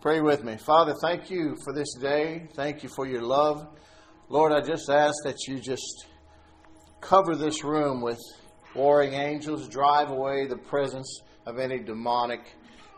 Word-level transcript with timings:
Pray 0.00 0.20
with 0.20 0.44
me. 0.44 0.56
Father, 0.56 0.94
thank 1.02 1.28
you 1.28 1.56
for 1.64 1.72
this 1.72 1.92
day. 1.94 2.46
Thank 2.54 2.84
you 2.84 2.88
for 2.88 3.04
your 3.04 3.22
love. 3.22 3.66
Lord, 4.28 4.52
I 4.52 4.60
just 4.60 4.88
ask 4.88 5.24
that 5.24 5.48
you 5.48 5.58
just 5.58 6.06
cover 7.00 7.34
this 7.34 7.64
room 7.64 8.00
with 8.00 8.20
warring 8.76 9.14
angels, 9.14 9.68
drive 9.68 10.10
away 10.10 10.46
the 10.46 10.56
presence 10.56 11.22
of 11.46 11.58
any 11.58 11.80
demonic 11.80 12.42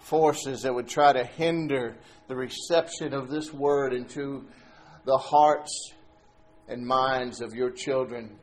forces 0.02 0.60
that 0.60 0.74
would 0.74 0.88
try 0.88 1.10
to 1.14 1.24
hinder 1.24 1.96
the 2.28 2.36
reception 2.36 3.14
of 3.14 3.30
this 3.30 3.50
word 3.50 3.94
into 3.94 4.46
the 5.06 5.16
hearts 5.16 5.94
and 6.68 6.86
minds 6.86 7.40
of 7.40 7.54
your 7.54 7.70
children. 7.70 8.38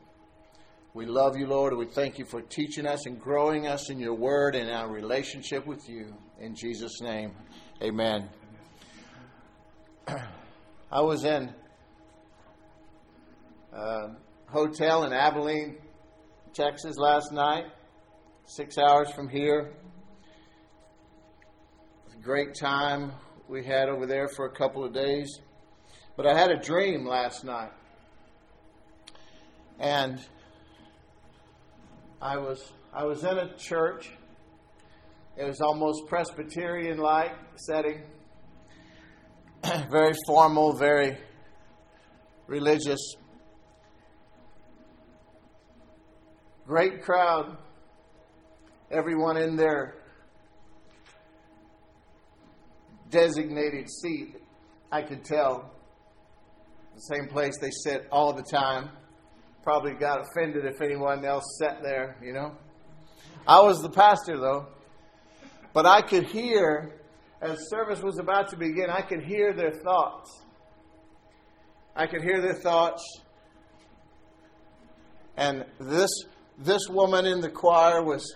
We 0.95 1.05
love 1.05 1.37
you, 1.37 1.45
Lord, 1.45 1.77
we 1.77 1.85
thank 1.85 2.17
you 2.17 2.25
for 2.25 2.41
teaching 2.41 2.87
us 2.87 3.05
and 3.05 3.21
growing 3.21 3.67
us 3.67 3.91
in 3.91 3.99
your 3.99 4.15
word 4.15 4.55
and 4.55 4.71
our 4.71 4.91
relationship 4.91 5.67
with 5.67 5.87
you. 5.87 6.15
In 6.39 6.55
Jesus' 6.55 7.01
name, 7.01 7.33
amen. 7.83 8.29
I 10.91 11.01
was 11.01 11.25
in 11.25 11.53
a 13.73 14.09
hotel 14.47 15.03
in 15.03 15.11
Abilene, 15.11 15.77
Texas 16.53 16.97
last 16.97 17.31
night, 17.31 17.65
six 18.45 18.77
hours 18.77 19.11
from 19.11 19.27
here. 19.27 19.73
great 22.21 22.55
time 22.55 23.13
we 23.47 23.63
had 23.63 23.87
over 23.87 24.05
there 24.05 24.27
for 24.27 24.45
a 24.45 24.51
couple 24.51 24.83
of 24.83 24.93
days. 24.93 25.39
But 26.15 26.25
I 26.25 26.37
had 26.37 26.51
a 26.51 26.57
dream 26.57 27.05
last 27.05 27.43
night. 27.43 27.71
And 29.79 30.19
I 32.21 32.37
was 32.37 32.71
I 32.93 33.03
was 33.03 33.23
in 33.23 33.37
a 33.37 33.55
church. 33.57 34.11
It 35.37 35.45
was 35.45 35.61
almost 35.61 36.07
Presbyterian 36.07 36.97
like 36.97 37.33
setting. 37.55 38.01
very 39.89 40.13
formal, 40.25 40.73
very 40.73 41.17
religious. 42.47 43.15
Great 46.65 47.01
crowd. 47.01 47.57
Everyone 48.91 49.37
in 49.37 49.55
their 49.57 49.95
designated 53.09 53.89
seat, 53.89 54.35
I 54.91 55.01
could 55.01 55.23
tell. 55.23 55.73
The 56.95 57.15
same 57.15 57.27
place 57.27 57.57
they 57.59 57.69
sit 57.71 58.07
all 58.11 58.33
the 58.33 58.43
time. 58.43 58.89
Probably 59.63 59.93
got 59.93 60.21
offended 60.21 60.65
if 60.65 60.81
anyone 60.81 61.25
else 61.25 61.43
sat 61.59 61.83
there, 61.83 62.17
you 62.23 62.33
know. 62.33 62.55
I 63.45 63.59
was 63.61 63.81
the 63.81 63.89
pastor, 63.89 64.37
though. 64.37 64.67
But 65.73 65.85
I 65.85 66.01
could 66.01 66.27
hear, 66.27 66.96
as 67.41 67.69
service 67.69 68.01
was 68.01 68.19
about 68.19 68.49
to 68.49 68.57
begin, 68.57 68.89
I 68.89 69.01
could 69.01 69.23
hear 69.23 69.53
their 69.53 69.71
thoughts. 69.71 70.41
I 71.95 72.07
could 72.07 72.21
hear 72.21 72.41
their 72.41 72.55
thoughts. 72.55 73.03
And 75.35 75.65
this, 75.79 76.09
this 76.57 76.87
woman 76.89 77.25
in 77.25 77.41
the 77.41 77.49
choir 77.49 78.03
was, 78.03 78.35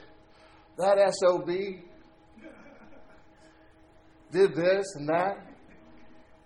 that 0.77 0.97
SOB 1.19 1.47
did 4.31 4.55
this 4.55 4.95
and 4.95 5.09
that. 5.09 5.47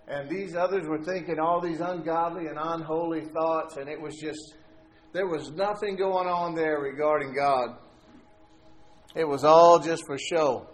And 0.07 0.29
these 0.29 0.55
others 0.55 0.85
were 0.87 1.03
thinking 1.03 1.39
all 1.39 1.59
these 1.61 1.79
ungodly 1.79 2.47
and 2.47 2.57
unholy 2.59 3.25
thoughts, 3.33 3.77
and 3.77 3.89
it 3.89 3.99
was 3.99 4.15
just, 4.17 4.55
there 5.13 5.27
was 5.27 5.51
nothing 5.51 5.95
going 5.95 6.27
on 6.27 6.53
there 6.53 6.79
regarding 6.79 7.33
God. 7.33 7.77
It 9.15 9.27
was 9.27 9.43
all 9.43 9.79
just 9.79 10.05
for 10.05 10.17
show. 10.17 10.67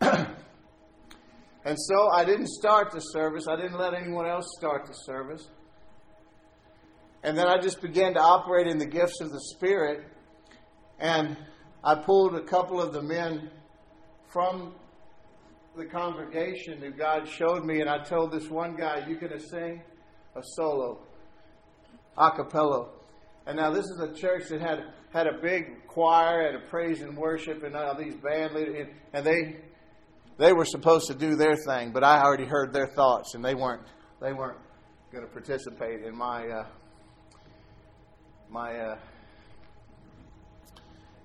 and 0.00 0.28
so 1.76 2.08
I 2.10 2.24
didn't 2.24 2.48
start 2.48 2.92
the 2.92 3.00
service, 3.00 3.46
I 3.48 3.56
didn't 3.56 3.78
let 3.78 3.94
anyone 3.94 4.26
else 4.26 4.46
start 4.56 4.86
the 4.86 4.92
service. 4.92 5.50
And 7.22 7.36
then 7.36 7.48
I 7.48 7.58
just 7.58 7.82
began 7.82 8.14
to 8.14 8.20
operate 8.20 8.68
in 8.68 8.78
the 8.78 8.86
gifts 8.86 9.20
of 9.20 9.30
the 9.30 9.40
Spirit, 9.40 10.04
and 11.00 11.36
I 11.82 11.96
pulled 11.96 12.36
a 12.36 12.42
couple 12.42 12.80
of 12.80 12.92
the 12.92 13.02
men 13.02 13.50
from 14.28 14.74
the 15.76 15.84
congregation 15.84 16.78
who 16.80 16.90
God 16.90 17.28
showed 17.28 17.64
me, 17.64 17.80
and 17.80 17.90
I 17.90 18.04
told 18.04 18.32
this 18.32 18.48
one 18.48 18.76
guy, 18.76 19.04
You're 19.08 19.18
going 19.18 19.32
to 19.32 19.40
sing 19.40 19.82
a 20.36 20.42
solo, 20.56 21.00
a 22.16 22.30
cappella. 22.30 22.88
And 23.46 23.56
now 23.56 23.70
this 23.70 23.86
is 23.86 24.00
a 24.00 24.12
church 24.14 24.48
that 24.50 24.60
had 24.60 24.84
had 25.12 25.26
a 25.26 25.40
big 25.40 25.86
choir, 25.86 26.44
had 26.44 26.54
a 26.54 26.66
praise 26.68 27.00
and 27.00 27.16
worship, 27.16 27.62
and 27.62 27.74
all 27.74 27.96
these 27.96 28.14
band 28.14 28.54
leaders, 28.54 28.88
and 29.12 29.24
they 29.24 29.56
they 30.38 30.52
were 30.52 30.64
supposed 30.64 31.08
to 31.08 31.14
do 31.14 31.34
their 31.34 31.56
thing, 31.56 31.90
but 31.92 32.04
I 32.04 32.22
already 32.22 32.46
heard 32.46 32.72
their 32.72 32.86
thoughts, 32.86 33.34
and 33.34 33.44
they 33.44 33.54
weren't 33.54 33.82
they 34.20 34.32
weren't 34.32 34.58
going 35.12 35.26
to 35.26 35.30
participate 35.30 36.04
in 36.04 36.16
my 36.16 36.46
uh, 36.46 36.66
my 38.48 38.78
uh, 38.78 38.98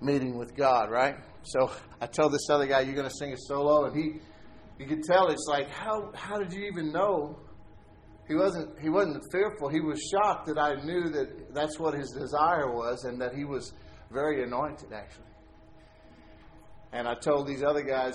meeting 0.00 0.36
with 0.36 0.56
God, 0.56 0.90
right? 0.90 1.16
So 1.44 1.70
I 2.00 2.06
told 2.06 2.32
this 2.32 2.48
other 2.50 2.66
guy, 2.66 2.80
"You're 2.80 2.96
going 2.96 3.08
to 3.08 3.14
sing 3.14 3.32
a 3.32 3.36
solo," 3.36 3.86
and 3.86 3.96
he 3.96 4.20
you 4.78 4.86
could 4.86 5.04
tell 5.04 5.28
it's 5.28 5.46
like 5.48 5.70
how 5.70 6.10
how 6.14 6.38
did 6.38 6.52
you 6.52 6.64
even 6.64 6.92
know? 6.92 7.38
He 8.26 8.34
wasn't 8.34 8.80
he 8.80 8.88
wasn't 8.88 9.22
fearful. 9.30 9.68
He 9.68 9.80
was 9.80 10.00
shocked 10.10 10.46
that 10.46 10.58
i 10.58 10.74
knew 10.82 11.10
that 11.10 11.54
that's 11.54 11.78
what 11.78 11.94
his 11.94 12.10
desire 12.10 12.72
was 12.72 13.04
and 13.04 13.20
that 13.20 13.34
he 13.34 13.44
was 13.44 13.74
very 14.10 14.42
anointed 14.42 14.92
actually. 14.92 15.24
And 16.92 17.06
i 17.06 17.14
told 17.14 17.46
these 17.46 17.62
other 17.62 17.82
guys 17.82 18.14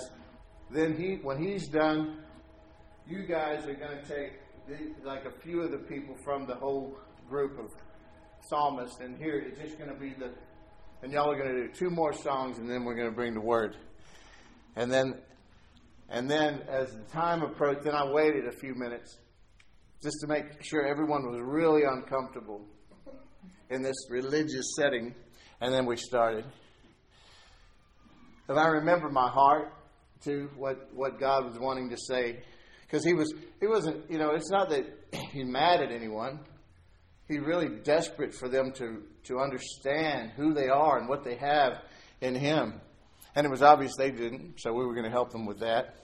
then 0.72 0.96
he 0.96 1.14
when 1.22 1.42
he's 1.42 1.68
done 1.68 2.18
you 3.08 3.26
guys 3.26 3.66
are 3.66 3.74
going 3.74 3.96
to 3.96 4.04
take 4.04 4.32
the, 4.68 4.76
like 5.04 5.24
a 5.24 5.32
few 5.42 5.62
of 5.62 5.70
the 5.70 5.78
people 5.78 6.14
from 6.24 6.46
the 6.46 6.54
whole 6.54 6.96
group 7.28 7.58
of 7.58 7.70
psalmists 8.48 9.00
and 9.00 9.16
here 9.18 9.38
it's 9.38 9.60
just 9.60 9.78
going 9.78 9.90
to 9.90 9.98
be 9.98 10.10
the 10.18 10.30
and 11.02 11.12
y'all 11.12 11.30
are 11.30 11.38
going 11.38 11.54
to 11.54 11.66
do 11.66 11.72
two 11.72 11.90
more 11.90 12.12
songs 12.12 12.58
and 12.58 12.68
then 12.68 12.84
we're 12.84 12.94
going 12.94 13.08
to 13.08 13.14
bring 13.14 13.34
the 13.34 13.40
word 13.40 13.76
and 14.76 14.90
then 14.90 15.14
and 16.10 16.28
then 16.28 16.62
as 16.68 16.90
the 16.90 17.04
time 17.12 17.42
approached, 17.42 17.84
then 17.84 17.94
I 17.94 18.04
waited 18.04 18.46
a 18.46 18.52
few 18.52 18.74
minutes 18.74 19.16
just 20.02 20.16
to 20.22 20.26
make 20.26 20.44
sure 20.60 20.84
everyone 20.84 21.30
was 21.30 21.40
really 21.40 21.82
uncomfortable 21.84 22.62
in 23.70 23.82
this 23.82 23.94
religious 24.10 24.74
setting. 24.76 25.14
And 25.60 25.72
then 25.72 25.86
we 25.86 25.96
started. 25.96 26.44
And 28.48 28.58
I 28.58 28.66
remember 28.66 29.08
my 29.08 29.28
heart 29.28 29.72
to 30.24 30.50
what, 30.56 30.88
what 30.94 31.18
God 31.18 31.44
was 31.44 31.58
wanting 31.58 31.90
to 31.90 31.96
say. 31.96 32.40
Because 32.82 33.04
he 33.04 33.14
was 33.14 33.32
he 33.60 33.66
wasn't, 33.66 34.10
you 34.10 34.18
know, 34.18 34.30
it's 34.30 34.50
not 34.50 34.70
that 34.70 34.86
he's 35.32 35.46
mad 35.46 35.80
at 35.80 35.92
anyone. 35.92 36.40
He's 37.28 37.40
really 37.40 37.68
desperate 37.68 38.34
for 38.34 38.48
them 38.48 38.72
to, 38.72 39.04
to 39.24 39.38
understand 39.38 40.32
who 40.32 40.52
they 40.52 40.68
are 40.68 40.98
and 40.98 41.08
what 41.08 41.22
they 41.22 41.36
have 41.36 41.74
in 42.20 42.34
him. 42.34 42.80
And 43.36 43.46
it 43.46 43.50
was 43.50 43.62
obvious 43.62 43.94
they 43.96 44.10
didn't, 44.10 44.54
so 44.58 44.72
we 44.72 44.84
were 44.84 44.94
going 44.94 45.04
to 45.04 45.10
help 45.10 45.30
them 45.30 45.46
with 45.46 45.60
that. 45.60 45.94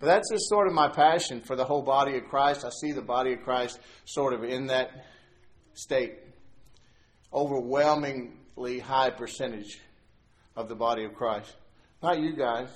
But 0.00 0.06
that's 0.06 0.28
just 0.32 0.48
sort 0.48 0.66
of 0.66 0.72
my 0.72 0.88
passion 0.88 1.40
for 1.40 1.54
the 1.54 1.64
whole 1.64 1.82
body 1.82 2.16
of 2.16 2.24
Christ. 2.24 2.64
I 2.64 2.70
see 2.70 2.90
the 2.90 3.02
body 3.02 3.34
of 3.34 3.42
Christ 3.42 3.78
sort 4.04 4.34
of 4.34 4.42
in 4.42 4.66
that 4.66 4.90
state. 5.74 6.18
Overwhelmingly 7.32 8.80
high 8.80 9.10
percentage 9.10 9.80
of 10.56 10.68
the 10.68 10.74
body 10.74 11.04
of 11.04 11.14
Christ. 11.14 11.54
Not 12.02 12.18
you 12.18 12.34
guys. 12.34 12.68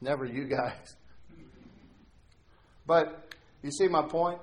Never 0.00 0.26
you 0.26 0.44
guys. 0.44 0.96
But 2.86 3.34
you 3.62 3.70
see 3.70 3.88
my 3.88 4.02
point? 4.02 4.38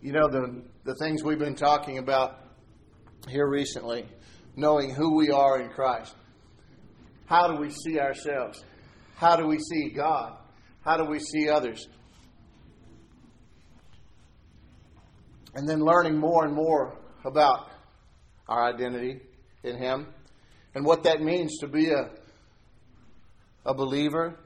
You 0.00 0.12
know, 0.12 0.28
the, 0.28 0.62
the 0.84 0.96
things 0.96 1.22
we've 1.22 1.38
been 1.38 1.54
talking 1.54 1.98
about 1.98 2.40
here 3.28 3.48
recently, 3.48 4.04
knowing 4.56 4.92
who 4.92 5.16
we 5.16 5.30
are 5.30 5.60
in 5.60 5.70
Christ. 5.70 6.16
How 7.26 7.46
do 7.46 7.60
we 7.60 7.70
see 7.70 8.00
ourselves? 8.00 8.64
How 9.14 9.36
do 9.36 9.46
we 9.46 9.58
see 9.58 9.90
God? 9.90 10.36
How 10.84 10.96
do 10.96 11.04
we 11.04 11.20
see 11.20 11.48
others? 11.48 11.86
And 15.54 15.68
then 15.68 15.80
learning 15.80 16.18
more 16.18 16.44
and 16.44 16.54
more 16.54 16.98
about 17.24 17.68
our 18.52 18.72
identity 18.72 19.20
in 19.64 19.76
Him 19.76 20.06
and 20.74 20.84
what 20.84 21.04
that 21.04 21.22
means 21.22 21.58
to 21.58 21.66
be 21.66 21.90
a, 21.90 22.10
a 23.64 23.74
believer, 23.74 24.38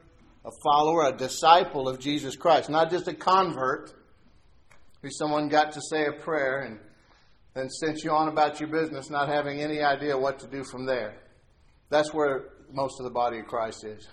a 0.44 0.50
follower, 0.64 1.08
a 1.08 1.12
disciple 1.12 1.88
of 1.88 1.98
Jesus 1.98 2.36
Christ. 2.36 2.70
Not 2.70 2.90
just 2.90 3.08
a 3.08 3.14
convert 3.14 3.92
who 5.02 5.10
someone 5.10 5.48
got 5.48 5.72
to 5.72 5.80
say 5.90 6.06
a 6.06 6.12
prayer 6.12 6.60
and 6.60 6.78
then 7.54 7.68
sent 7.68 8.04
you 8.04 8.10
on 8.10 8.28
about 8.28 8.60
your 8.60 8.68
business, 8.68 9.10
not 9.10 9.28
having 9.28 9.60
any 9.60 9.80
idea 9.80 10.16
what 10.16 10.38
to 10.40 10.46
do 10.46 10.62
from 10.62 10.86
there. 10.86 11.16
That's 11.88 12.12
where 12.12 12.44
most 12.72 13.00
of 13.00 13.04
the 13.04 13.10
body 13.10 13.38
of 13.38 13.46
Christ 13.46 13.84
is. 13.84 14.08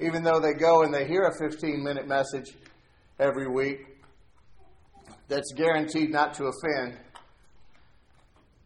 Even 0.00 0.22
though 0.22 0.40
they 0.40 0.52
go 0.52 0.82
and 0.82 0.94
they 0.94 1.06
hear 1.06 1.22
a 1.22 1.38
15 1.38 1.82
minute 1.82 2.06
message 2.06 2.54
every 3.18 3.48
week 3.48 3.80
that's 5.26 5.52
guaranteed 5.52 6.10
not 6.10 6.34
to 6.34 6.44
offend, 6.44 6.98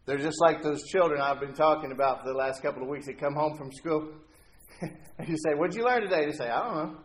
They're 0.05 0.17
just 0.17 0.41
like 0.41 0.61
those 0.61 0.83
children 0.83 1.21
I've 1.21 1.39
been 1.39 1.53
talking 1.53 1.91
about 1.91 2.21
for 2.21 2.27
the 2.27 2.37
last 2.37 2.61
couple 2.61 2.83
of 2.83 2.89
weeks 2.89 3.05
that 3.05 3.19
come 3.19 3.35
home 3.35 3.57
from 3.57 3.71
school. 3.71 4.09
and 4.81 5.27
you 5.27 5.37
say, 5.37 5.53
What'd 5.55 5.75
you 5.75 5.85
learn 5.85 6.01
today? 6.01 6.25
They 6.25 6.33
say, 6.33 6.49
I 6.49 6.63
don't 6.63 6.75
know. 6.75 6.97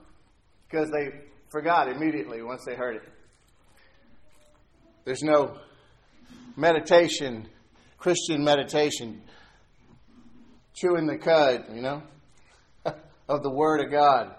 Because 0.68 0.90
they 0.90 1.10
forgot 1.50 1.88
immediately 1.88 2.42
once 2.42 2.62
they 2.66 2.74
heard 2.74 2.96
it. 2.96 3.02
There's 5.04 5.22
no 5.22 5.58
meditation, 6.56 7.48
Christian 7.98 8.42
meditation, 8.44 9.22
chewing 10.74 11.06
the 11.06 11.16
cud, 11.16 11.66
you 11.72 11.80
know, 11.80 12.02
of 13.28 13.42
the 13.42 13.50
Word 13.50 13.80
of 13.80 13.90
God, 13.90 14.34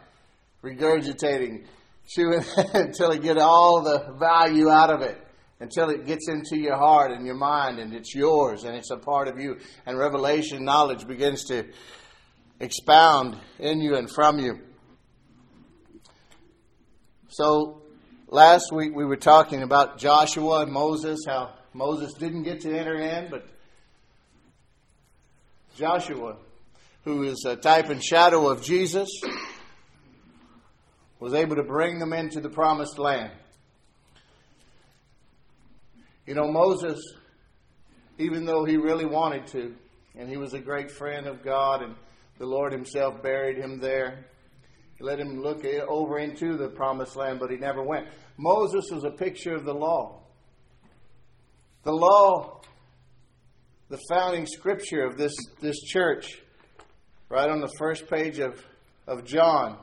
regurgitating, 0.63 1.65
chewing 2.07 2.43
until 2.73 3.15
you 3.15 3.21
get 3.21 3.37
all 3.37 3.81
the 3.81 4.13
value 4.19 4.69
out 4.69 4.91
of 4.93 5.01
it, 5.01 5.17
until 5.59 5.89
it 5.89 6.05
gets 6.05 6.29
into 6.29 6.57
your 6.57 6.77
heart 6.77 7.11
and 7.11 7.25
your 7.25 7.35
mind 7.35 7.79
and 7.79 7.93
it's 7.93 8.15
yours 8.15 8.63
and 8.63 8.75
it's 8.75 8.91
a 8.91 8.97
part 8.97 9.27
of 9.27 9.39
you. 9.39 9.57
And 9.85 9.97
revelation 9.97 10.63
knowledge 10.63 11.05
begins 11.05 11.45
to 11.45 11.65
expound 12.59 13.37
in 13.59 13.81
you 13.81 13.95
and 13.95 14.09
from 14.09 14.39
you. 14.39 14.59
So, 17.29 17.81
last 18.27 18.71
week 18.71 18.95
we 18.95 19.05
were 19.05 19.17
talking 19.17 19.61
about 19.61 19.97
Joshua 19.97 20.61
and 20.61 20.71
Moses, 20.71 21.19
how 21.27 21.53
Moses 21.73 22.13
didn't 22.13 22.43
get 22.43 22.61
to 22.61 22.77
enter 22.77 22.95
in, 22.95 23.29
but 23.29 23.45
Joshua, 25.75 26.37
who 27.03 27.23
is 27.23 27.45
a 27.45 27.55
type 27.55 27.89
and 27.89 28.03
shadow 28.03 28.49
of 28.49 28.63
Jesus, 28.63 29.09
was 31.19 31.33
able 31.33 31.55
to 31.57 31.63
bring 31.63 31.99
them 31.99 32.13
into 32.13 32.39
the 32.41 32.49
promised 32.49 32.97
land. 32.97 33.31
You 36.29 36.35
know, 36.35 36.51
Moses, 36.51 37.01
even 38.19 38.45
though 38.45 38.63
he 38.63 38.77
really 38.77 39.07
wanted 39.07 39.47
to, 39.47 39.73
and 40.15 40.29
he 40.29 40.37
was 40.37 40.53
a 40.53 40.59
great 40.59 40.91
friend 40.91 41.25
of 41.25 41.43
God, 41.43 41.81
and 41.81 41.95
the 42.37 42.45
Lord 42.45 42.71
Himself 42.71 43.23
buried 43.23 43.57
him 43.57 43.79
there, 43.79 44.27
he 44.95 45.03
let 45.03 45.19
him 45.19 45.41
look 45.41 45.65
over 45.65 46.19
into 46.19 46.55
the 46.55 46.69
promised 46.69 47.15
land, 47.15 47.39
but 47.39 47.49
he 47.49 47.57
never 47.57 47.81
went. 47.81 48.09
Moses 48.37 48.91
was 48.91 49.05
a 49.05 49.09
picture 49.09 49.55
of 49.55 49.65
the 49.65 49.73
law. 49.73 50.21
The 51.81 51.93
law, 51.93 52.61
the 53.89 53.99
founding 54.07 54.45
scripture 54.45 55.05
of 55.05 55.17
this, 55.17 55.33
this 55.61 55.81
church, 55.81 56.43
right 57.29 57.49
on 57.49 57.59
the 57.59 57.73
first 57.79 58.07
page 58.07 58.37
of, 58.37 58.63
of 59.07 59.25
John. 59.25 59.79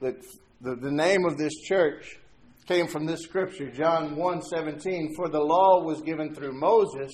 The, 0.00 0.16
the, 0.62 0.76
the 0.76 0.90
name 0.90 1.26
of 1.26 1.36
this 1.36 1.54
church 1.62 2.18
came 2.66 2.86
from 2.86 3.04
this 3.04 3.22
scripture, 3.22 3.70
John 3.70 4.16
1 4.16 4.42
17. 4.42 5.14
For 5.14 5.28
the 5.28 5.40
law 5.40 5.82
was 5.84 6.00
given 6.00 6.34
through 6.34 6.58
Moses, 6.58 7.12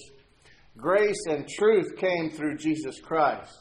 grace 0.76 1.26
and 1.28 1.48
truth 1.48 1.96
came 1.96 2.30
through 2.30 2.58
Jesus 2.58 3.00
Christ. 3.00 3.58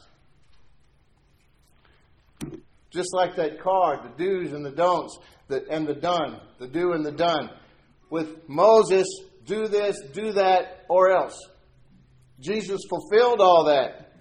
Just 2.90 3.12
like 3.14 3.34
that 3.36 3.60
card, 3.60 4.00
the 4.04 4.24
do's 4.24 4.52
and 4.52 4.64
the 4.64 4.70
don'ts, 4.70 5.18
the, 5.48 5.64
and 5.70 5.86
the 5.86 5.94
done, 5.94 6.40
the 6.60 6.68
do 6.68 6.92
and 6.92 7.04
the 7.04 7.12
done. 7.12 7.50
With 8.10 8.48
Moses, 8.48 9.06
do 9.44 9.66
this, 9.66 10.00
do 10.12 10.32
that, 10.32 10.84
or 10.88 11.10
else. 11.10 11.36
Jesus 12.38 12.80
fulfilled 12.88 13.40
all 13.40 13.64
that. 13.64 14.12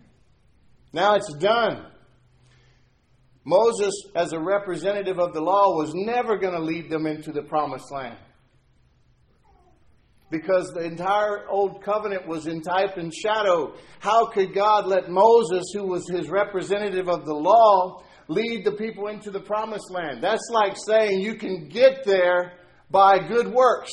Now 0.93 1.13
it's 1.13 1.33
done. 1.39 1.85
Moses, 3.45 3.93
as 4.15 4.33
a 4.33 4.39
representative 4.39 5.19
of 5.19 5.33
the 5.33 5.41
law, 5.41 5.77
was 5.77 5.93
never 5.93 6.35
going 6.37 6.55
to 6.55 6.59
lead 6.59 6.89
them 6.89 7.05
into 7.05 7.31
the 7.31 7.43
promised 7.43 7.91
land. 7.91 8.17
Because 10.31 10.71
the 10.73 10.83
entire 10.83 11.47
Old 11.47 11.83
Covenant 11.83 12.27
was 12.27 12.47
in 12.47 12.61
type 12.61 12.97
and 12.97 13.13
shadow. 13.13 13.75
How 13.99 14.25
could 14.25 14.55
God 14.55 14.87
let 14.87 15.11
Moses, 15.11 15.71
who 15.73 15.85
was 15.85 16.09
his 16.09 16.27
representative 16.27 17.07
of 17.07 17.25
the 17.25 17.35
law, 17.35 18.03
lead 18.27 18.65
the 18.65 18.71
people 18.71 19.07
into 19.07 19.29
the 19.29 19.39
promised 19.39 19.91
land? 19.91 20.23
That's 20.23 20.49
like 20.51 20.75
saying 20.87 21.21
you 21.21 21.35
can 21.35 21.69
get 21.69 22.03
there 22.03 22.53
by 22.89 23.19
good 23.19 23.53
works. 23.53 23.91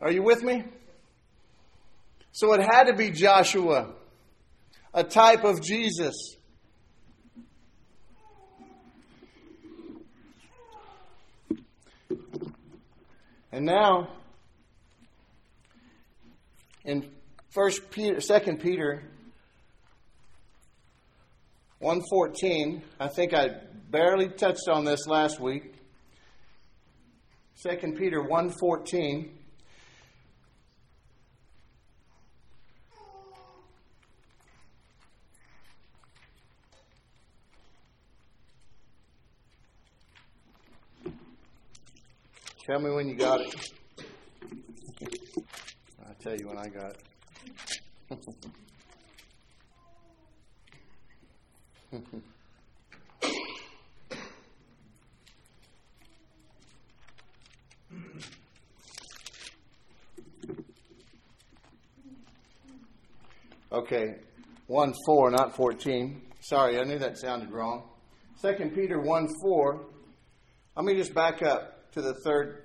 Are 0.00 0.10
you 0.10 0.22
with 0.22 0.42
me? 0.42 0.64
So 2.32 2.54
it 2.54 2.62
had 2.62 2.84
to 2.84 2.94
be 2.94 3.10
Joshua 3.10 3.92
a 4.94 5.04
type 5.04 5.44
of 5.44 5.62
Jesus. 5.62 6.14
And 13.50 13.64
now, 13.64 14.08
in 16.84 17.10
First 17.50 17.90
Peter, 17.90 18.20
Second 18.20 18.60
Peter, 18.60 19.02
one 21.78 22.02
fourteen, 22.10 22.82
I 23.00 23.08
think 23.08 23.34
I 23.34 23.48
barely 23.90 24.28
touched 24.28 24.68
on 24.70 24.84
this 24.84 25.06
last 25.06 25.40
week. 25.40 25.74
Second 27.54 27.96
Peter 27.96 28.22
one 28.22 28.50
fourteen. 28.50 29.37
Tell 42.68 42.80
me 42.80 42.90
when 42.90 43.08
you 43.08 43.14
got 43.14 43.40
it. 43.40 43.54
I'll 46.06 46.14
tell 46.20 46.36
you 46.36 46.48
when 46.48 46.58
I 46.58 46.68
got 46.68 46.90
it. 46.90 47.02
okay, 63.72 64.16
1 64.66 64.94
4, 65.06 65.30
not 65.30 65.56
14. 65.56 66.20
Sorry, 66.40 66.78
I 66.78 66.84
knew 66.84 66.98
that 66.98 67.16
sounded 67.16 67.50
wrong. 67.50 67.88
2 68.42 68.72
Peter 68.74 69.00
1 69.00 69.28
4. 69.40 69.86
Let 70.76 70.84
me 70.84 70.94
just 70.96 71.14
back 71.14 71.40
up 71.42 71.77
to 71.92 72.02
the 72.02 72.14
third, 72.14 72.62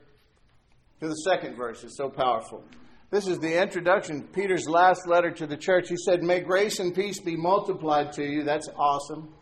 to 1.00 1.08
the 1.08 1.16
second 1.16 1.56
verse. 1.56 1.84
It's 1.84 1.98
so 1.98 2.10
powerful. 2.10 2.64
This 3.12 3.28
is 3.28 3.40
the 3.40 3.62
introduction, 3.62 4.24
Peter's 4.24 4.68
last 4.68 5.08
letter 5.08 5.30
to 5.32 5.46
the 5.46 5.58
church. 5.58 5.90
He 5.90 5.98
said, 5.98 6.24
May 6.24 6.40
grace 6.40 6.80
and 6.80 6.96
peace 6.96 7.20
be 7.20 7.36
multiplied 7.36 8.14
to 8.14 8.24
you. 8.24 8.44
That's 8.44 8.68
awesome. 8.76 9.34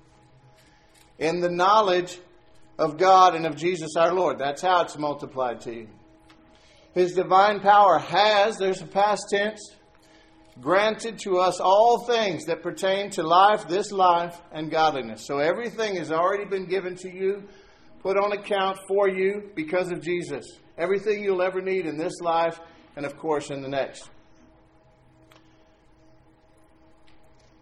In 1.19 1.39
the 1.39 1.50
knowledge 1.50 2.19
of 2.77 2.97
God 2.97 3.35
and 3.35 3.45
of 3.45 3.55
Jesus 3.55 3.95
our 3.95 4.13
Lord. 4.13 4.39
That's 4.39 4.61
how 4.61 4.81
it's 4.81 4.97
multiplied 4.97 5.61
to 5.61 5.73
you. 5.73 5.88
His 6.93 7.13
divine 7.13 7.59
power 7.59 8.00
has, 8.00 8.57
there's 8.57 8.81
a 8.81 8.88
past 8.88 9.27
tense, 9.29 9.61
granted 10.59 11.19
to 11.19 11.38
us 11.38 11.59
all 11.59 12.00
things 12.05 12.45
that 12.45 12.63
pertain 12.63 13.09
to 13.11 13.23
life, 13.23 13.67
this 13.67 13.91
life, 13.91 14.38
and 14.51 14.69
godliness. 14.69 15.25
So 15.25 15.38
everything 15.38 15.95
has 15.95 16.11
already 16.11 16.45
been 16.45 16.65
given 16.65 16.95
to 16.97 17.09
you 17.09 17.47
put 18.01 18.17
on 18.17 18.31
account 18.31 18.79
for 18.88 19.08
you 19.08 19.51
because 19.55 19.91
of 19.91 20.01
Jesus. 20.01 20.46
Everything 20.77 21.24
you'll 21.24 21.41
ever 21.41 21.62
need 21.62 21.86
in 21.86 21.98
this 21.98 22.20
life 22.20 22.60
and, 22.96 23.05
of 23.05 23.17
course, 23.17 23.51
in 23.51 23.62
the 23.62 23.70
next. 23.70 24.10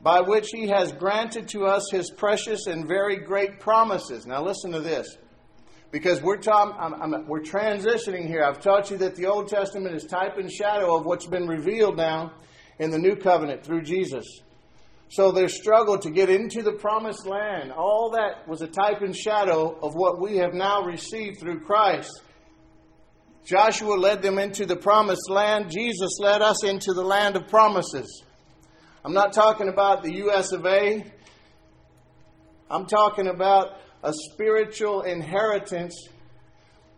By 0.01 0.22
which 0.22 0.48
he 0.51 0.67
has 0.67 0.93
granted 0.93 1.50
to 1.50 1.65
us 1.65 1.89
his 1.91 2.10
precious 2.10 2.67
and 2.67 2.88
very 2.88 3.17
great 3.17 3.60
promises. 3.60 4.25
Now, 4.25 4.41
listen 4.43 4.72
to 4.72 4.79
this. 4.79 5.17
Because 5.91 6.22
we're, 6.22 6.38
ta- 6.38 6.75
I'm, 6.79 7.13
I'm, 7.13 7.27
we're 7.27 7.41
transitioning 7.41 8.27
here. 8.27 8.43
I've 8.43 8.62
taught 8.62 8.91
you 8.91 8.98
that 8.98 9.15
the 9.15 9.25
Old 9.25 9.50
Testament 9.50 9.96
is 9.96 10.05
type 10.05 10.38
and 10.38 10.50
shadow 10.50 10.96
of 10.96 11.05
what's 11.05 11.25
been 11.25 11.48
revealed 11.48 11.98
now 11.98 12.31
in 12.77 12.91
the 12.91 13.00
New 13.00 13.15
Covenant 13.15 13.65
through 13.65 13.81
Jesus. 13.81 14.25
So 15.09 15.31
their 15.31 15.49
struggle 15.49 15.97
to 15.97 16.11
get 16.11 16.29
into 16.29 16.61
the 16.61 16.73
promised 16.73 17.25
land, 17.25 17.71
all 17.71 18.11
that 18.11 18.47
was 18.47 18.61
a 18.61 18.67
type 18.67 19.01
and 19.01 19.15
shadow 19.15 19.75
of 19.81 19.95
what 19.95 20.21
we 20.21 20.37
have 20.37 20.53
now 20.53 20.83
received 20.83 21.39
through 21.39 21.61
Christ. 21.61 22.21
Joshua 23.43 23.95
led 23.95 24.21
them 24.21 24.37
into 24.37 24.67
the 24.67 24.75
promised 24.75 25.27
land. 25.27 25.71
Jesus 25.71 26.19
led 26.19 26.43
us 26.43 26.63
into 26.63 26.93
the 26.93 27.03
land 27.03 27.35
of 27.35 27.47
promises. 27.47 28.23
I'm 29.03 29.13
not 29.13 29.33
talking 29.33 29.67
about 29.67 30.03
the 30.03 30.13
U.S. 30.17 30.51
of 30.51 30.63
A. 30.67 31.03
I'm 32.69 32.85
talking 32.85 33.27
about 33.27 33.77
a 34.03 34.13
spiritual 34.13 35.01
inheritance 35.01 35.95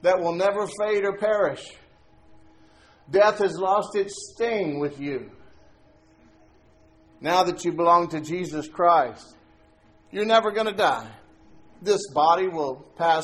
that 0.02 0.20
will 0.20 0.36
never 0.36 0.68
fade 0.82 1.06
or 1.06 1.18
perish. 1.18 1.66
Death 3.10 3.38
has 3.38 3.58
lost 3.58 3.96
its 3.96 4.34
sting 4.34 4.80
with 4.80 5.00
you 5.00 5.32
now 7.22 7.44
that 7.44 7.64
you 7.64 7.72
belong 7.72 8.10
to 8.10 8.20
Jesus 8.20 8.68
Christ. 8.68 9.36
You're 10.12 10.26
never 10.26 10.52
going 10.52 10.68
to 10.68 10.74
die. 10.74 11.10
This 11.82 12.02
body 12.14 12.48
will 12.48 12.86
pass 12.98 13.24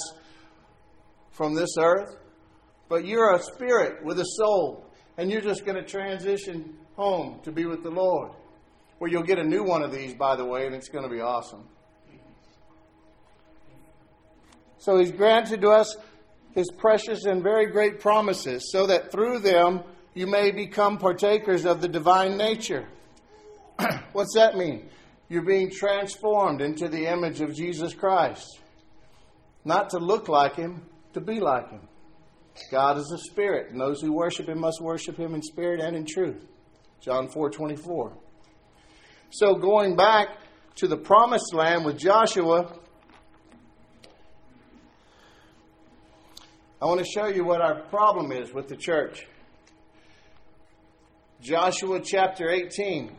from 1.31 1.53
this 1.53 1.75
earth, 1.77 2.15
but 2.87 3.05
you're 3.05 3.33
a 3.33 3.41
spirit 3.41 4.03
with 4.05 4.19
a 4.19 4.25
soul, 4.25 4.85
and 5.17 5.29
you're 5.29 5.41
just 5.41 5.65
going 5.65 5.75
to 5.75 5.83
transition 5.83 6.77
home 6.95 7.39
to 7.43 7.51
be 7.51 7.65
with 7.65 7.83
the 7.83 7.91
Lord. 7.91 8.31
Well, 8.99 9.11
you'll 9.11 9.23
get 9.23 9.37
a 9.37 9.43
new 9.43 9.63
one 9.63 9.83
of 9.83 9.91
these, 9.91 10.13
by 10.13 10.35
the 10.35 10.45
way, 10.45 10.65
and 10.65 10.73
it's 10.73 10.89
going 10.89 11.03
to 11.03 11.09
be 11.09 11.21
awesome. 11.21 11.63
So 14.79 14.97
he's 14.97 15.11
granted 15.11 15.61
to 15.61 15.69
us 15.69 15.95
his 16.53 16.71
precious 16.71 17.25
and 17.25 17.43
very 17.43 17.67
great 17.67 17.99
promises, 17.99 18.71
so 18.71 18.87
that 18.87 19.11
through 19.11 19.39
them 19.39 19.83
you 20.15 20.25
may 20.25 20.49
become 20.51 20.97
partakers 20.97 21.65
of 21.65 21.81
the 21.81 21.87
divine 21.87 22.37
nature. 22.37 22.87
What's 24.13 24.33
that 24.35 24.55
mean? 24.55 24.89
You're 25.29 25.45
being 25.45 25.69
transformed 25.69 26.61
into 26.61 26.87
the 26.87 27.05
image 27.07 27.41
of 27.41 27.53
Jesus 27.53 27.93
Christ. 27.93 28.59
Not 29.65 29.89
to 29.89 29.97
look 29.97 30.29
like 30.29 30.55
him, 30.55 30.83
to 31.13 31.21
be 31.21 31.39
like 31.39 31.69
him. 31.69 31.87
God 32.71 32.97
is 32.97 33.11
a 33.11 33.17
spirit, 33.17 33.71
and 33.71 33.79
those 33.79 34.01
who 34.01 34.13
worship 34.13 34.47
him 34.47 34.59
must 34.59 34.81
worship 34.81 35.17
him 35.17 35.35
in 35.35 35.41
spirit 35.41 35.79
and 35.79 35.95
in 35.95 36.05
truth. 36.05 36.43
John 37.01 37.27
4 37.27 37.49
24. 37.49 38.13
So 39.29 39.55
going 39.55 39.95
back 39.95 40.29
to 40.75 40.87
the 40.87 40.97
promised 40.97 41.53
land 41.53 41.85
with 41.85 41.97
Joshua, 41.97 42.73
I 46.81 46.85
want 46.85 46.99
to 46.99 47.05
show 47.05 47.27
you 47.27 47.43
what 47.43 47.61
our 47.61 47.81
problem 47.89 48.31
is 48.31 48.53
with 48.53 48.67
the 48.67 48.77
church. 48.77 49.27
Joshua 51.41 51.99
chapter 51.99 52.49
18. 52.49 53.11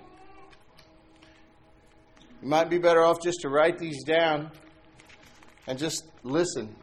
You 2.43 2.49
might 2.49 2.71
be 2.71 2.79
better 2.79 3.05
off 3.05 3.21
just 3.21 3.41
to 3.43 3.49
write 3.49 3.79
these 3.79 4.05
down 4.05 4.51
and 5.67 5.79
just 5.79 6.05
listen. 6.23 6.75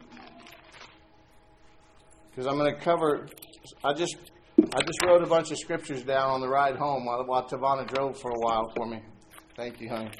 Because 2.30 2.46
I'm 2.46 2.58
going 2.58 2.74
to 2.74 2.80
cover, 2.80 3.28
I 3.82 3.94
just 3.94 4.16
I 4.58 4.80
just 4.82 4.98
wrote 5.04 5.22
a 5.22 5.26
bunch 5.26 5.50
of 5.50 5.58
scriptures 5.58 6.02
down 6.02 6.30
on 6.30 6.40
the 6.40 6.48
ride 6.48 6.76
home 6.76 7.04
while, 7.04 7.24
while 7.24 7.46
Tavana 7.46 7.86
drove 7.86 8.18
for 8.18 8.30
a 8.30 8.38
while 8.38 8.72
for 8.76 8.86
me. 8.86 9.02
Thank 9.56 9.80
you, 9.80 9.88
honey. 9.88 10.10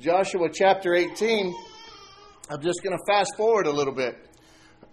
Joshua 0.00 0.48
chapter 0.52 0.94
18. 0.94 1.54
I'm 2.50 2.62
just 2.62 2.82
going 2.82 2.96
to 2.96 3.04
fast 3.06 3.36
forward 3.36 3.66
a 3.66 3.70
little 3.70 3.94
bit 3.94 4.16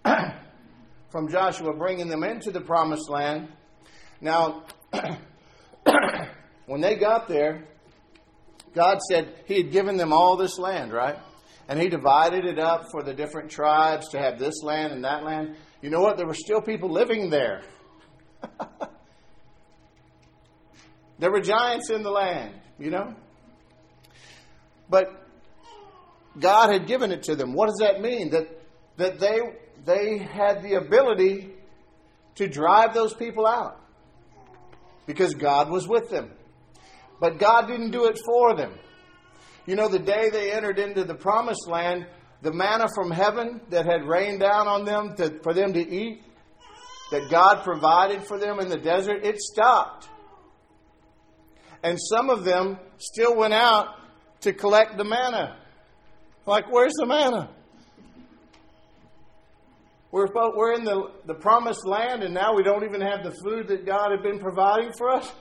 from 1.12 1.30
Joshua 1.30 1.74
bringing 1.74 2.08
them 2.08 2.24
into 2.24 2.52
the 2.52 2.62
promised 2.62 3.10
land. 3.10 3.50
Now, 4.22 4.64
when 6.66 6.82
they 6.82 6.96
got 6.96 7.28
there, 7.28 7.68
God 8.76 9.00
said 9.02 9.34
He 9.46 9.58
had 9.58 9.72
given 9.72 9.98
them 9.98 10.14
all 10.14 10.36
this 10.38 10.58
land, 10.58 10.92
right? 10.92 11.18
And 11.68 11.80
He 11.80 11.90
divided 11.90 12.46
it 12.46 12.60
up 12.60 12.86
for 12.92 13.04
the 13.04 13.14
different 13.14 13.50
tribes 13.50 14.10
to 14.10 14.20
have 14.20 14.40
this 14.40 14.62
land 14.64 14.94
and 14.94 15.04
that 15.04 15.24
land. 15.24 15.56
You 15.82 15.90
know 15.90 16.02
what? 16.02 16.18
There 16.18 16.28
were 16.28 16.34
still 16.34 16.62
people 16.62 16.90
living 16.90 17.30
there. 17.30 17.62
there 21.20 21.32
were 21.32 21.42
giants 21.42 21.90
in 21.90 22.04
the 22.04 22.12
land, 22.12 22.54
you 22.80 22.90
know? 22.90 23.16
But 24.90 25.24
God 26.40 26.72
had 26.72 26.88
given 26.88 27.12
it 27.12 27.24
to 27.24 27.36
them. 27.36 27.54
What 27.54 27.68
does 27.68 27.80
that 27.80 28.02
mean? 28.02 28.32
That, 28.32 28.48
that 28.98 29.20
they, 29.20 29.40
they 29.86 30.18
had 30.18 30.64
the 30.64 30.76
ability 30.76 31.52
to 32.36 32.48
drive 32.48 32.94
those 32.94 33.14
people 33.14 33.46
out 33.46 33.80
because 35.06 35.34
God 35.34 35.70
was 35.70 35.88
with 35.88 36.10
them. 36.10 36.32
But 37.24 37.40
God 37.40 37.70
didn't 37.70 37.92
do 37.92 38.08
it 38.08 38.20
for 38.26 38.54
them. 38.54 38.74
You 39.66 39.78
know, 39.78 39.88
the 39.88 39.98
day 39.98 40.30
they 40.30 40.52
entered 40.52 40.78
into 40.78 41.06
the 41.06 41.16
promised 41.16 41.70
land, 41.70 42.06
the 42.42 42.52
manna 42.52 42.88
from 42.94 43.12
heaven 43.12 43.62
that 43.70 43.86
had 43.86 44.06
rained 44.06 44.42
down 44.42 44.68
on 44.68 44.84
them 44.84 45.16
to, 45.16 45.40
for 45.42 45.54
them 45.54 45.72
to 45.72 45.80
eat, 45.80 46.22
that 47.12 47.32
God 47.32 47.64
provided 47.64 48.26
for 48.26 48.38
them 48.38 48.60
in 48.60 48.68
the 48.68 48.78
desert, 48.78 49.24
it 49.24 49.40
stopped. 49.40 50.10
And 51.82 51.98
some 51.98 52.30
of 52.30 52.44
them 52.44 52.78
still 52.98 53.38
went 53.38 53.54
out 53.54 53.96
to 54.42 54.52
collect 54.52 54.98
the 54.98 55.06
manna. 55.06 55.58
Like, 56.46 56.70
where's 56.70 56.96
the 56.96 57.06
manna? 57.06 57.52
We're, 60.12 60.28
we're 60.34 60.74
in 60.74 60.84
the, 60.84 61.10
the 61.26 61.36
promised 61.36 61.88
land, 61.88 62.22
and 62.22 62.34
now 62.34 62.54
we 62.54 62.64
don't 62.64 62.84
even 62.84 63.00
have 63.00 63.24
the 63.24 63.32
food 63.32 63.70
that 63.70 63.86
God 63.86 64.12
had 64.12 64.24
been 64.24 64.40
providing 64.40 64.92
for 64.98 65.10
us. 65.10 65.32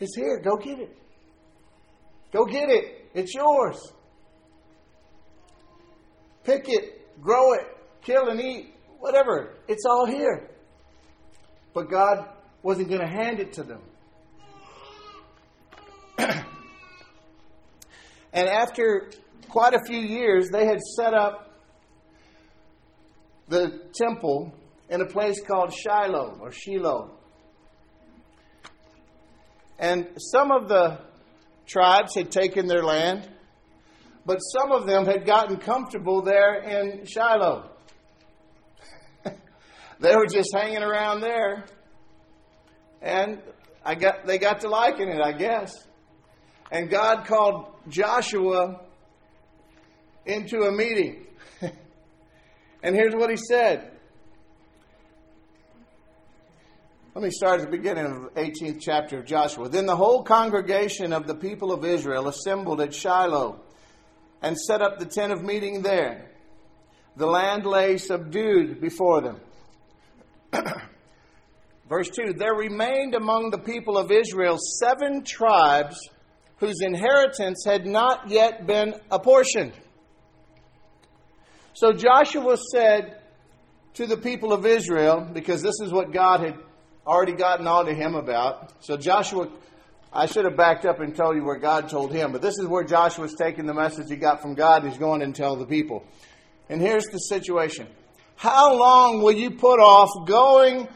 It's 0.00 0.16
here. 0.16 0.40
Go 0.40 0.56
get 0.56 0.78
it. 0.78 0.96
Go 2.32 2.44
get 2.44 2.68
it. 2.68 3.10
It's 3.14 3.34
yours. 3.34 3.92
Pick 6.44 6.68
it, 6.68 7.20
grow 7.20 7.52
it, 7.52 7.66
kill 8.02 8.28
and 8.28 8.40
eat, 8.40 8.74
whatever. 9.00 9.54
It's 9.66 9.84
all 9.84 10.06
here. 10.06 10.48
But 11.74 11.90
God 11.90 12.26
wasn't 12.62 12.88
going 12.88 13.00
to 13.00 13.06
hand 13.06 13.38
it 13.40 13.52
to 13.54 13.62
them. 13.62 13.82
and 18.32 18.48
after 18.48 19.10
quite 19.48 19.74
a 19.74 19.84
few 19.84 19.98
years, 19.98 20.48
they 20.50 20.64
had 20.64 20.80
set 20.80 21.12
up 21.12 21.54
the 23.48 23.82
temple 23.94 24.54
in 24.88 25.00
a 25.00 25.06
place 25.06 25.42
called 25.42 25.72
Shiloh 25.72 26.38
or 26.40 26.50
Shiloh. 26.50 27.17
And 29.78 30.08
some 30.18 30.50
of 30.50 30.68
the 30.68 30.98
tribes 31.66 32.14
had 32.14 32.30
taken 32.30 32.66
their 32.66 32.82
land, 32.82 33.28
but 34.26 34.38
some 34.38 34.72
of 34.72 34.86
them 34.86 35.06
had 35.06 35.24
gotten 35.24 35.56
comfortable 35.58 36.22
there 36.22 36.56
in 36.62 37.06
Shiloh. 37.06 37.70
they 40.00 40.16
were 40.16 40.26
just 40.26 40.50
hanging 40.52 40.82
around 40.82 41.20
there, 41.20 41.66
and 43.00 43.40
I 43.84 43.94
got 43.94 44.26
they 44.26 44.38
got 44.38 44.60
to 44.62 44.68
liking 44.68 45.08
it, 45.08 45.20
I 45.20 45.32
guess. 45.32 45.72
And 46.70 46.90
God 46.90 47.24
called 47.26 47.72
Joshua 47.88 48.80
into 50.26 50.62
a 50.62 50.72
meeting. 50.72 51.26
and 52.82 52.94
here's 52.94 53.14
what 53.14 53.30
he 53.30 53.36
said. 53.36 53.97
Let 57.18 57.24
me 57.24 57.30
start 57.32 57.58
at 57.58 57.68
the 57.68 57.76
beginning 57.76 58.06
of 58.06 58.32
the 58.32 58.40
18th 58.40 58.80
chapter 58.80 59.18
of 59.18 59.24
Joshua. 59.24 59.68
Then 59.68 59.86
the 59.86 59.96
whole 59.96 60.22
congregation 60.22 61.12
of 61.12 61.26
the 61.26 61.34
people 61.34 61.72
of 61.72 61.84
Israel 61.84 62.28
assembled 62.28 62.80
at 62.80 62.94
Shiloh 62.94 63.60
and 64.40 64.56
set 64.56 64.82
up 64.82 65.00
the 65.00 65.04
tent 65.04 65.32
of 65.32 65.42
meeting 65.42 65.82
there. 65.82 66.30
The 67.16 67.26
land 67.26 67.66
lay 67.66 67.96
subdued 67.96 68.80
before 68.80 69.20
them. 69.20 69.40
Verse 71.88 72.08
2 72.08 72.34
There 72.34 72.54
remained 72.54 73.16
among 73.16 73.50
the 73.50 73.58
people 73.58 73.98
of 73.98 74.12
Israel 74.12 74.56
seven 74.78 75.24
tribes 75.24 75.98
whose 76.58 76.76
inheritance 76.82 77.64
had 77.66 77.84
not 77.84 78.30
yet 78.30 78.64
been 78.64 78.94
apportioned. 79.10 79.72
So 81.74 81.92
Joshua 81.92 82.56
said 82.70 83.22
to 83.94 84.06
the 84.06 84.16
people 84.16 84.52
of 84.52 84.64
Israel, 84.64 85.28
because 85.32 85.62
this 85.62 85.80
is 85.80 85.90
what 85.90 86.12
God 86.12 86.42
had 86.42 86.54
already 87.08 87.32
gotten 87.32 87.66
on 87.66 87.86
to 87.86 87.94
him 87.94 88.14
about. 88.14 88.72
So 88.84 88.98
Joshua, 88.98 89.48
I 90.12 90.26
should 90.26 90.44
have 90.44 90.56
backed 90.56 90.84
up 90.84 91.00
and 91.00 91.16
told 91.16 91.36
you 91.36 91.44
where 91.44 91.58
God 91.58 91.88
told 91.88 92.12
him, 92.12 92.32
but 92.32 92.42
this 92.42 92.58
is 92.58 92.66
where 92.66 92.84
Joshua's 92.84 93.34
taking 93.34 93.66
the 93.66 93.74
message 93.74 94.10
he 94.10 94.16
got 94.16 94.42
from 94.42 94.54
God 94.54 94.82
and 94.82 94.90
he's 94.90 95.00
going 95.00 95.22
and 95.22 95.34
tell 95.34 95.56
the 95.56 95.66
people. 95.66 96.04
And 96.68 96.82
here's 96.82 97.06
the 97.06 97.18
situation. 97.18 97.86
How 98.36 98.78
long 98.78 99.22
will 99.22 99.32
you 99.32 99.52
put 99.52 99.80
off 99.80 100.26
going 100.26 100.86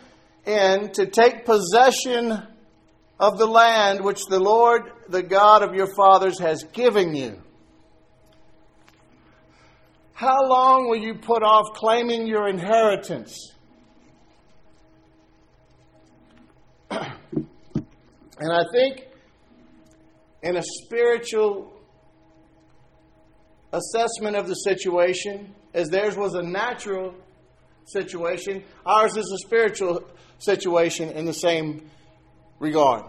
in 0.45 0.93
to 0.93 1.07
take 1.07 1.47
possession 1.47 2.43
of 3.19 3.39
the 3.39 3.47
land 3.47 4.05
which 4.05 4.27
the 4.27 4.39
Lord, 4.39 4.83
the 5.09 5.23
God 5.23 5.63
of 5.63 5.75
your 5.75 5.89
fathers, 5.97 6.39
has 6.39 6.65
given 6.65 7.15
you? 7.15 7.41
How 10.13 10.47
long 10.47 10.89
will 10.89 11.03
you 11.03 11.15
put 11.15 11.43
off 11.43 11.75
claiming 11.75 12.27
your 12.27 12.49
inheritance? 12.49 13.52
And 18.39 18.53
I 18.53 18.65
think 18.73 19.07
in 20.43 20.57
a 20.57 20.63
spiritual 20.85 21.73
assessment 23.73 24.37
of 24.37 24.49
the 24.49 24.55
situation, 24.55 25.55
as 25.73 25.89
theirs 25.89 26.17
was 26.17 26.35
a 26.35 26.43
natural 26.43 27.15
situation, 27.87 28.65
ours 28.85 29.17
is 29.17 29.31
a 29.33 29.47
spiritual 29.47 30.03
situation 30.39 31.11
in 31.11 31.25
the 31.25 31.33
same 31.33 31.89
regard 32.59 33.05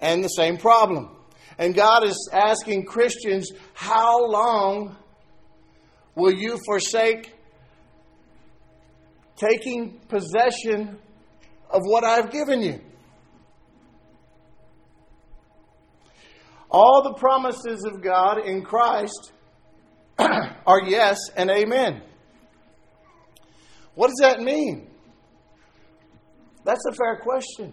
and 0.00 0.22
the 0.22 0.28
same 0.28 0.56
problem. 0.56 1.10
And 1.58 1.74
God 1.74 2.04
is 2.04 2.30
asking 2.32 2.84
Christians, 2.84 3.50
how 3.74 4.26
long 4.26 4.96
will 6.14 6.32
you 6.32 6.58
forsake 6.66 7.34
taking 9.36 9.98
possession 10.08 10.98
of 11.70 11.82
what 11.84 12.04
I've 12.04 12.30
given 12.30 12.62
you? 12.62 12.80
All 16.70 17.02
the 17.02 17.14
promises 17.14 17.84
of 17.84 18.02
God 18.02 18.44
in 18.44 18.62
Christ 18.62 19.32
are 20.18 20.82
yes 20.86 21.18
and 21.36 21.50
amen. 21.50 22.02
What 23.94 24.08
does 24.08 24.18
that 24.20 24.40
mean? 24.40 24.88
That's 26.64 26.84
a 26.90 26.94
fair 26.94 27.16
question. 27.16 27.72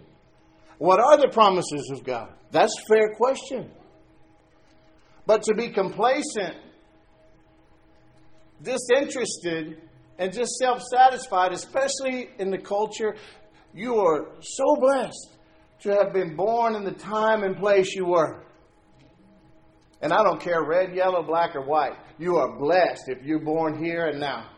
What 0.78 1.00
are 1.00 1.16
the 1.16 1.28
promises 1.28 1.90
of 1.92 2.04
God? 2.04 2.30
That's 2.50 2.74
a 2.78 2.94
fair 2.94 3.14
question. 3.14 3.70
But 5.26 5.42
to 5.42 5.54
be 5.54 5.68
complacent, 5.68 6.56
disinterested, 8.62 9.82
and 10.18 10.32
just 10.32 10.52
self 10.56 10.82
satisfied, 10.82 11.52
especially 11.52 12.30
in 12.38 12.50
the 12.50 12.58
culture, 12.58 13.16
you 13.74 13.96
are 13.96 14.28
so 14.40 14.76
blessed 14.80 15.36
to 15.80 15.90
have 15.90 16.12
been 16.12 16.34
born 16.36 16.74
in 16.74 16.84
the 16.84 16.92
time 16.92 17.42
and 17.42 17.56
place 17.56 17.94
you 17.94 18.06
were. 18.06 18.42
And 20.02 20.12
I 20.12 20.22
don't 20.22 20.40
care 20.40 20.62
red, 20.62 20.94
yellow, 20.94 21.22
black, 21.22 21.56
or 21.56 21.62
white. 21.62 21.94
You 22.18 22.36
are 22.36 22.58
blessed 22.58 23.08
if 23.08 23.22
you're 23.22 23.38
born 23.38 23.82
here 23.82 24.06
and 24.06 24.20
now. 24.20 24.50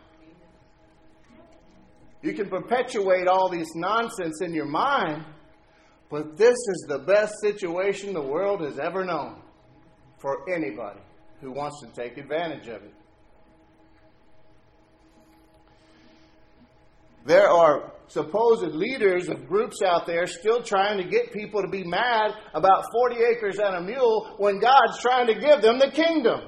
You 2.22 2.32
can 2.32 2.48
perpetuate 2.48 3.28
all 3.28 3.48
these 3.48 3.68
nonsense 3.76 4.40
in 4.40 4.52
your 4.52 4.66
mind, 4.66 5.24
but 6.10 6.36
this 6.36 6.56
is 6.56 6.86
the 6.88 6.98
best 6.98 7.34
situation 7.40 8.12
the 8.12 8.22
world 8.22 8.62
has 8.62 8.78
ever 8.78 9.04
known 9.04 9.40
for 10.18 10.50
anybody 10.52 11.00
who 11.40 11.52
wants 11.52 11.80
to 11.80 11.88
take 11.88 12.18
advantage 12.18 12.66
of 12.66 12.82
it. 12.82 12.94
There 17.28 17.50
are 17.50 17.92
supposed 18.06 18.74
leaders 18.74 19.28
of 19.28 19.46
groups 19.46 19.82
out 19.82 20.06
there 20.06 20.26
still 20.26 20.62
trying 20.62 20.96
to 20.96 21.04
get 21.04 21.30
people 21.30 21.60
to 21.60 21.68
be 21.68 21.84
mad 21.84 22.32
about 22.54 22.86
40 22.90 23.16
acres 23.16 23.58
and 23.58 23.76
a 23.76 23.82
mule 23.82 24.34
when 24.38 24.60
God's 24.60 24.98
trying 24.98 25.26
to 25.26 25.34
give 25.34 25.60
them 25.60 25.78
the 25.78 25.90
kingdom. 25.90 26.40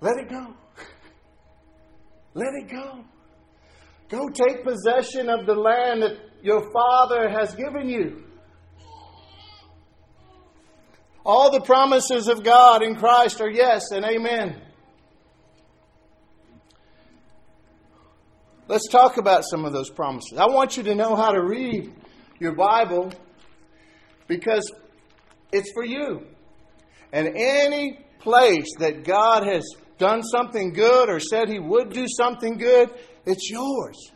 Let 0.00 0.16
it 0.16 0.30
go. 0.30 0.54
Let 2.34 2.54
it 2.54 2.70
go. 2.70 3.04
Go 4.08 4.28
take 4.28 4.62
possession 4.62 5.28
of 5.28 5.46
the 5.46 5.56
land 5.56 6.02
that 6.04 6.18
your 6.40 6.70
Father 6.72 7.28
has 7.30 7.52
given 7.56 7.88
you. 7.88 8.22
All 11.26 11.50
the 11.50 11.62
promises 11.62 12.28
of 12.28 12.44
God 12.44 12.84
in 12.84 12.94
Christ 12.94 13.40
are 13.40 13.50
yes 13.50 13.90
and 13.90 14.04
amen. 14.04 14.60
Let's 18.66 18.88
talk 18.88 19.18
about 19.18 19.44
some 19.44 19.66
of 19.66 19.74
those 19.74 19.90
promises. 19.90 20.38
I 20.38 20.46
want 20.46 20.78
you 20.78 20.84
to 20.84 20.94
know 20.94 21.16
how 21.16 21.32
to 21.32 21.42
read 21.42 21.92
your 22.40 22.54
Bible 22.54 23.12
because 24.26 24.72
it's 25.52 25.70
for 25.74 25.84
you. 25.84 26.26
And 27.12 27.28
any 27.36 27.98
place 28.20 28.66
that 28.78 29.04
God 29.04 29.46
has 29.46 29.64
done 29.98 30.22
something 30.22 30.72
good 30.72 31.10
or 31.10 31.20
said 31.20 31.50
He 31.50 31.58
would 31.58 31.92
do 31.92 32.06
something 32.08 32.56
good, 32.56 32.88
it's 33.26 33.50
yours. 33.50 34.10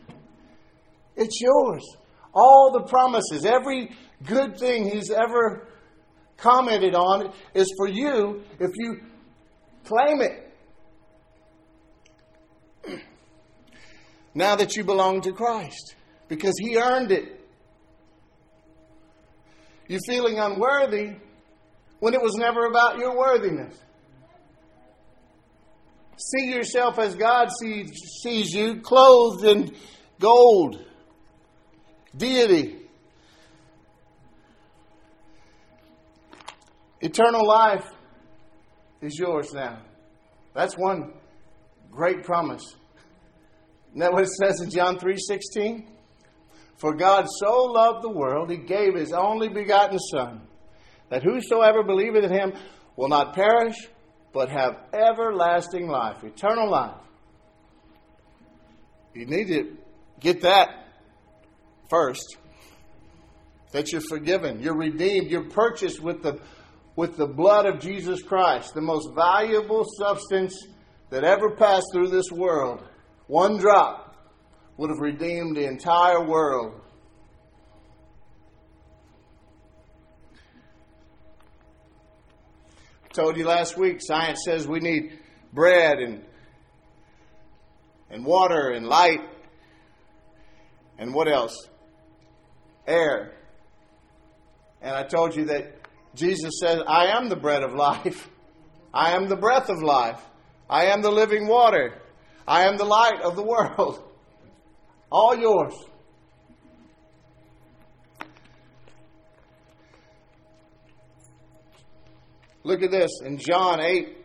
It's 1.15 1.39
yours. 1.39 1.85
All 2.33 2.71
the 2.73 2.87
promises, 2.87 3.45
every 3.45 3.95
good 4.25 4.57
thing 4.57 4.89
He's 4.89 5.11
ever 5.11 5.67
commented 6.37 6.95
on 6.95 7.31
is 7.53 7.71
for 7.77 7.87
you 7.87 8.41
if 8.59 8.71
you 8.75 8.99
claim 9.83 10.21
it. 10.21 10.48
Now 14.39 14.55
that 14.55 14.77
you 14.77 14.85
belong 14.85 15.19
to 15.19 15.33
Christ 15.33 15.95
because 16.29 16.55
He 16.57 16.77
earned 16.77 17.11
it. 17.11 17.45
You're 19.89 19.99
feeling 20.07 20.39
unworthy 20.39 21.15
when 21.99 22.13
it 22.13 22.21
was 22.21 22.35
never 22.35 22.65
about 22.65 22.97
your 22.97 23.17
worthiness. 23.17 23.77
See 26.17 26.51
yourself 26.51 26.99
as 26.99 27.15
God 27.15 27.49
sees, 27.59 27.91
sees 28.23 28.53
you, 28.53 28.79
clothed 28.79 29.43
in 29.43 29.75
gold, 30.21 30.85
deity. 32.15 32.77
Eternal 37.01 37.45
life 37.45 37.85
is 39.01 39.17
yours 39.19 39.51
now. 39.53 39.81
That's 40.53 40.77
one 40.77 41.11
great 41.91 42.23
promise. 42.23 42.75
That 43.99 44.13
what 44.13 44.23
it 44.23 44.29
says 44.29 44.61
in 44.61 44.69
John 44.69 44.97
3:16? 44.97 45.85
For 46.77 46.93
God 46.93 47.25
so 47.39 47.65
loved 47.65 48.03
the 48.03 48.09
world, 48.09 48.49
he 48.49 48.57
gave 48.57 48.95
his 48.95 49.11
only 49.11 49.49
begotten 49.49 49.99
Son, 49.99 50.41
that 51.09 51.23
whosoever 51.23 51.83
believeth 51.83 52.23
in 52.23 52.31
him 52.31 52.53
will 52.95 53.09
not 53.09 53.33
perish, 53.33 53.75
but 54.31 54.49
have 54.49 54.77
everlasting 54.93 55.89
life, 55.89 56.23
eternal 56.23 56.69
life. 56.69 56.95
You 59.13 59.25
need 59.25 59.47
to 59.47 59.77
get 60.21 60.41
that 60.41 60.69
first. 61.89 62.37
That 63.73 63.91
you're 63.91 64.01
forgiven, 64.09 64.61
you're 64.61 64.77
redeemed, 64.77 65.29
you're 65.29 65.49
purchased 65.49 66.01
with 66.01 66.23
the 66.23 66.39
with 66.95 67.17
the 67.17 67.27
blood 67.27 67.65
of 67.65 67.79
Jesus 67.79 68.21
Christ, 68.21 68.73
the 68.73 68.81
most 68.81 69.13
valuable 69.15 69.85
substance 69.97 70.53
that 71.09 71.23
ever 71.23 71.51
passed 71.51 71.87
through 71.93 72.09
this 72.09 72.31
world. 72.31 72.88
One 73.29 73.57
drop 73.57 74.15
would 74.77 74.89
have 74.89 74.97
redeemed 74.97 75.55
the 75.55 75.65
entire 75.65 76.25
world. 76.25 76.81
I 83.05 83.13
told 83.13 83.37
you 83.37 83.45
last 83.45 83.77
week, 83.77 83.99
science 84.01 84.39
says 84.43 84.67
we 84.67 84.79
need 84.79 85.19
bread 85.53 85.99
and, 85.99 86.25
and 88.09 88.25
water 88.25 88.71
and 88.71 88.87
light 88.87 89.21
and 90.97 91.13
what 91.13 91.27
else? 91.27 91.55
Air. 92.87 93.33
And 94.81 94.95
I 94.95 95.03
told 95.03 95.35
you 95.35 95.45
that 95.45 95.75
Jesus 96.15 96.53
says, 96.59 96.81
I 96.87 97.15
am 97.15 97.29
the 97.29 97.35
bread 97.35 97.61
of 97.61 97.75
life. 97.75 98.27
I 98.91 99.11
am 99.11 99.29
the 99.29 99.35
breath 99.35 99.69
of 99.69 99.83
life. 99.83 100.19
I 100.67 100.85
am 100.85 101.03
the 101.03 101.11
living 101.11 101.47
water. 101.47 101.93
I 102.47 102.67
am 102.67 102.77
the 102.77 102.85
light 102.85 103.21
of 103.21 103.35
the 103.35 103.43
world. 103.43 104.03
All 105.11 105.35
yours. 105.35 105.73
Look 112.63 112.83
at 112.83 112.91
this 112.91 113.11
in 113.23 113.37
John 113.37 113.79
8 113.79 114.17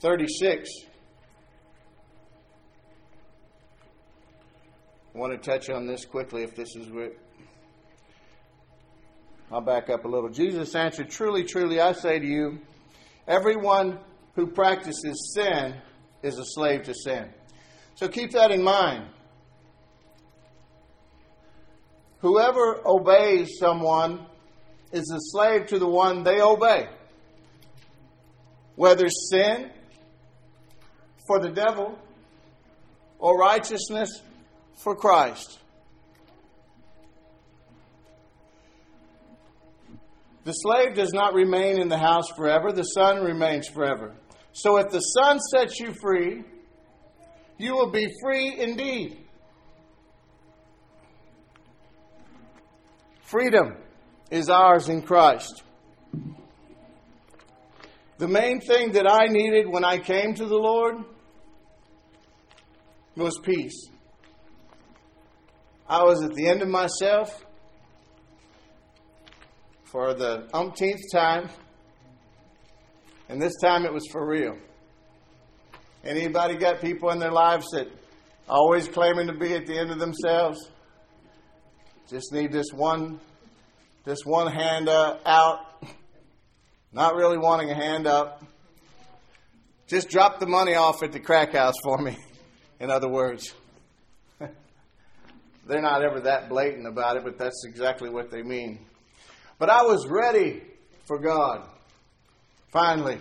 36. 0.00 0.70
I 5.14 5.18
want 5.18 5.32
to 5.32 5.38
touch 5.38 5.70
on 5.70 5.86
this 5.86 6.04
quickly 6.04 6.42
if 6.42 6.54
this 6.54 6.76
is 6.76 6.90
where. 6.90 7.12
I'll 9.50 9.62
back 9.62 9.88
up 9.88 10.04
a 10.04 10.08
little. 10.08 10.28
Jesus 10.28 10.74
answered, 10.74 11.08
Truly, 11.08 11.44
truly, 11.44 11.80
I 11.80 11.92
say 11.92 12.18
to 12.18 12.26
you, 12.26 12.58
everyone 13.26 13.98
who 14.36 14.46
practices 14.46 15.32
sin 15.34 15.74
is 16.22 16.38
a 16.38 16.44
slave 16.44 16.84
to 16.84 16.94
sin. 16.94 17.30
So 17.94 18.06
keep 18.06 18.32
that 18.32 18.50
in 18.50 18.62
mind. 18.62 19.06
Whoever 22.20 22.86
obeys 22.86 23.58
someone 23.58 24.26
is 24.92 25.10
a 25.10 25.18
slave 25.18 25.66
to 25.68 25.78
the 25.78 25.88
one 25.88 26.22
they 26.22 26.40
obey. 26.40 26.88
Whether 28.74 29.08
sin 29.08 29.70
for 31.26 31.40
the 31.40 31.50
devil 31.50 31.98
or 33.18 33.38
righteousness 33.38 34.20
for 34.82 34.94
Christ. 34.94 35.58
The 40.44 40.52
slave 40.52 40.94
does 40.94 41.12
not 41.12 41.34
remain 41.34 41.80
in 41.80 41.88
the 41.88 41.98
house 41.98 42.28
forever, 42.36 42.70
the 42.70 42.84
son 42.84 43.24
remains 43.24 43.66
forever. 43.68 44.14
So 44.56 44.78
if 44.78 44.88
the 44.88 45.00
Son 45.00 45.38
sets 45.38 45.78
you 45.78 45.92
free, 46.00 46.42
you 47.58 47.74
will 47.74 47.90
be 47.90 48.08
free 48.22 48.58
indeed. 48.58 49.18
Freedom 53.20 53.76
is 54.30 54.48
ours 54.48 54.88
in 54.88 55.02
Christ. 55.02 55.62
The 58.16 58.28
main 58.28 58.62
thing 58.62 58.92
that 58.92 59.06
I 59.06 59.26
needed 59.26 59.68
when 59.68 59.84
I 59.84 59.98
came 59.98 60.32
to 60.36 60.46
the 60.46 60.56
Lord 60.56 61.04
was 63.14 63.38
peace. 63.42 63.90
I 65.86 66.02
was 66.02 66.22
at 66.22 66.32
the 66.32 66.48
end 66.48 66.62
of 66.62 66.68
myself 66.68 67.44
for 69.84 70.14
the 70.14 70.48
umpteenth 70.54 71.12
time. 71.12 71.50
And 73.28 73.40
this 73.40 73.54
time 73.60 73.84
it 73.84 73.92
was 73.92 74.06
for 74.10 74.26
real. 74.26 74.56
Anybody 76.04 76.56
got 76.56 76.80
people 76.80 77.10
in 77.10 77.18
their 77.18 77.32
lives 77.32 77.66
that 77.72 77.88
always 78.48 78.86
claiming 78.86 79.26
to 79.26 79.34
be 79.34 79.54
at 79.54 79.66
the 79.66 79.76
end 79.76 79.90
of 79.90 79.98
themselves? 79.98 80.70
Just 82.08 82.32
need 82.32 82.52
this 82.52 82.68
one, 82.72 83.18
this 84.04 84.20
one 84.24 84.52
hand 84.52 84.88
uh, 84.88 85.18
out. 85.26 85.58
Not 86.92 87.16
really 87.16 87.36
wanting 87.36 87.70
a 87.70 87.74
hand 87.74 88.06
up. 88.06 88.44
Just 89.88 90.08
drop 90.08 90.38
the 90.38 90.46
money 90.46 90.74
off 90.74 91.02
at 91.02 91.12
the 91.12 91.20
crack 91.20 91.52
house 91.52 91.74
for 91.82 91.98
me, 91.98 92.16
in 92.80 92.90
other 92.90 93.08
words. 93.08 93.52
They're 95.66 95.82
not 95.82 96.02
ever 96.02 96.20
that 96.20 96.48
blatant 96.48 96.86
about 96.86 97.16
it, 97.16 97.24
but 97.24 97.38
that's 97.38 97.64
exactly 97.66 98.08
what 98.08 98.30
they 98.30 98.42
mean. 98.42 98.86
But 99.58 99.70
I 99.70 99.82
was 99.82 100.06
ready 100.06 100.62
for 101.06 101.18
God, 101.18 101.68
finally. 102.76 103.18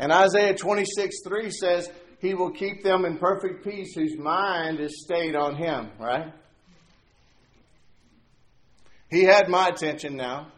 And 0.00 0.10
Isaiah 0.12 0.56
26 0.56 1.22
3 1.24 1.50
says, 1.50 1.90
He 2.18 2.34
will 2.34 2.50
keep 2.50 2.82
them 2.82 3.04
in 3.04 3.18
perfect 3.18 3.64
peace 3.64 3.94
whose 3.94 4.18
mind 4.18 4.80
is 4.80 5.04
stayed 5.04 5.36
on 5.36 5.54
Him, 5.54 5.90
right? 5.98 6.32
He 9.10 9.22
had 9.22 9.48
my 9.48 9.68
attention 9.68 10.16
now, 10.16 10.48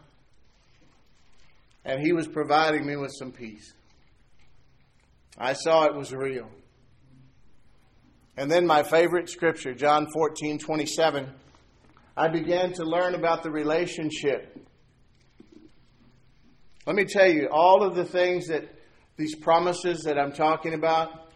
and 1.85 2.01
He 2.03 2.11
was 2.11 2.27
providing 2.27 2.87
me 2.87 2.95
with 2.95 3.11
some 3.19 3.31
peace. 3.31 3.73
I 5.37 5.53
saw 5.53 5.85
it 5.85 5.95
was 5.95 6.11
real. 6.11 6.49
And 8.35 8.49
then 8.49 8.65
my 8.65 8.81
favorite 8.81 9.29
scripture, 9.29 9.75
John 9.75 10.07
14 10.11 10.57
27, 10.57 11.31
I 12.17 12.27
began 12.29 12.73
to 12.73 12.83
learn 12.83 13.13
about 13.13 13.43
the 13.43 13.51
relationship. 13.51 14.62
Let 16.85 16.95
me 16.95 17.05
tell 17.05 17.29
you, 17.29 17.47
all 17.49 17.83
of 17.83 17.95
the 17.95 18.03
things 18.03 18.47
that 18.47 18.67
these 19.15 19.35
promises 19.35 20.01
that 20.03 20.17
I'm 20.17 20.33
talking 20.33 20.73
about, 20.73 21.31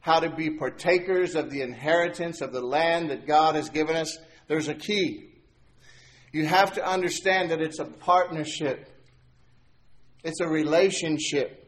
how 0.00 0.20
to 0.20 0.30
be 0.30 0.50
partakers 0.50 1.34
of 1.34 1.50
the 1.50 1.62
inheritance 1.62 2.40
of 2.40 2.52
the 2.52 2.60
land 2.60 3.10
that 3.10 3.26
God 3.26 3.54
has 3.54 3.70
given 3.70 3.96
us, 3.96 4.18
there's 4.48 4.68
a 4.68 4.74
key. 4.74 5.30
You 6.32 6.44
have 6.46 6.74
to 6.74 6.86
understand 6.86 7.50
that 7.50 7.62
it's 7.62 7.78
a 7.78 7.86
partnership, 7.86 8.88
it's 10.22 10.40
a 10.40 10.48
relationship. 10.48 11.62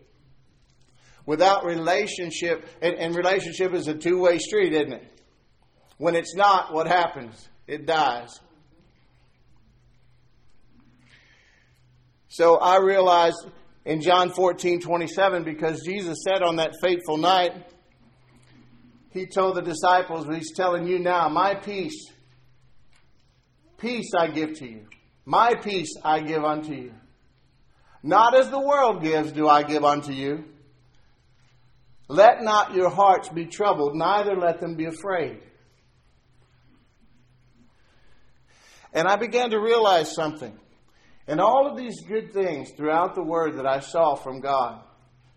Without 1.24 1.64
relationship, 1.64 2.66
and, 2.80 2.94
and 2.94 3.14
relationship 3.14 3.74
is 3.74 3.86
a 3.86 3.94
two 3.94 4.18
way 4.18 4.38
street, 4.38 4.72
isn't 4.72 4.92
it? 4.92 5.20
When 5.98 6.14
it's 6.14 6.34
not, 6.34 6.72
what 6.72 6.86
happens? 6.86 7.48
It 7.66 7.86
dies. 7.86 8.40
So 12.28 12.56
I 12.56 12.78
realized 12.78 13.46
in 13.84 14.00
John 14.00 14.30
14 14.30 14.80
27, 14.80 15.44
because 15.44 15.82
Jesus 15.82 16.18
said 16.26 16.42
on 16.42 16.56
that 16.56 16.74
fateful 16.82 17.16
night, 17.16 17.52
He 19.10 19.26
told 19.26 19.56
the 19.56 19.62
disciples, 19.62 20.26
He's 20.26 20.52
telling 20.54 20.86
you 20.86 20.98
now, 20.98 21.28
my 21.28 21.54
peace 21.54 22.12
Peace 23.78 24.10
I 24.18 24.26
give 24.26 24.54
to 24.58 24.68
you. 24.68 24.86
My 25.24 25.54
peace 25.54 25.94
I 26.04 26.20
give 26.20 26.44
unto 26.44 26.74
you. 26.74 26.92
Not 28.02 28.36
as 28.36 28.50
the 28.50 28.60
world 28.60 29.02
gives 29.02 29.32
do 29.32 29.48
I 29.48 29.62
give 29.62 29.84
unto 29.84 30.12
you. 30.12 30.44
Let 32.08 32.42
not 32.42 32.74
your 32.74 32.90
hearts 32.90 33.28
be 33.28 33.46
troubled, 33.46 33.94
neither 33.94 34.34
let 34.34 34.60
them 34.60 34.74
be 34.74 34.86
afraid. 34.86 35.40
And 38.92 39.06
I 39.06 39.16
began 39.16 39.50
to 39.50 39.60
realize 39.60 40.14
something. 40.14 40.58
And 41.28 41.40
all 41.40 41.68
of 41.70 41.76
these 41.76 42.00
good 42.00 42.32
things 42.32 42.70
throughout 42.72 43.14
the 43.14 43.22
word 43.22 43.58
that 43.58 43.66
I 43.66 43.80
saw 43.80 44.14
from 44.14 44.40
God, 44.40 44.80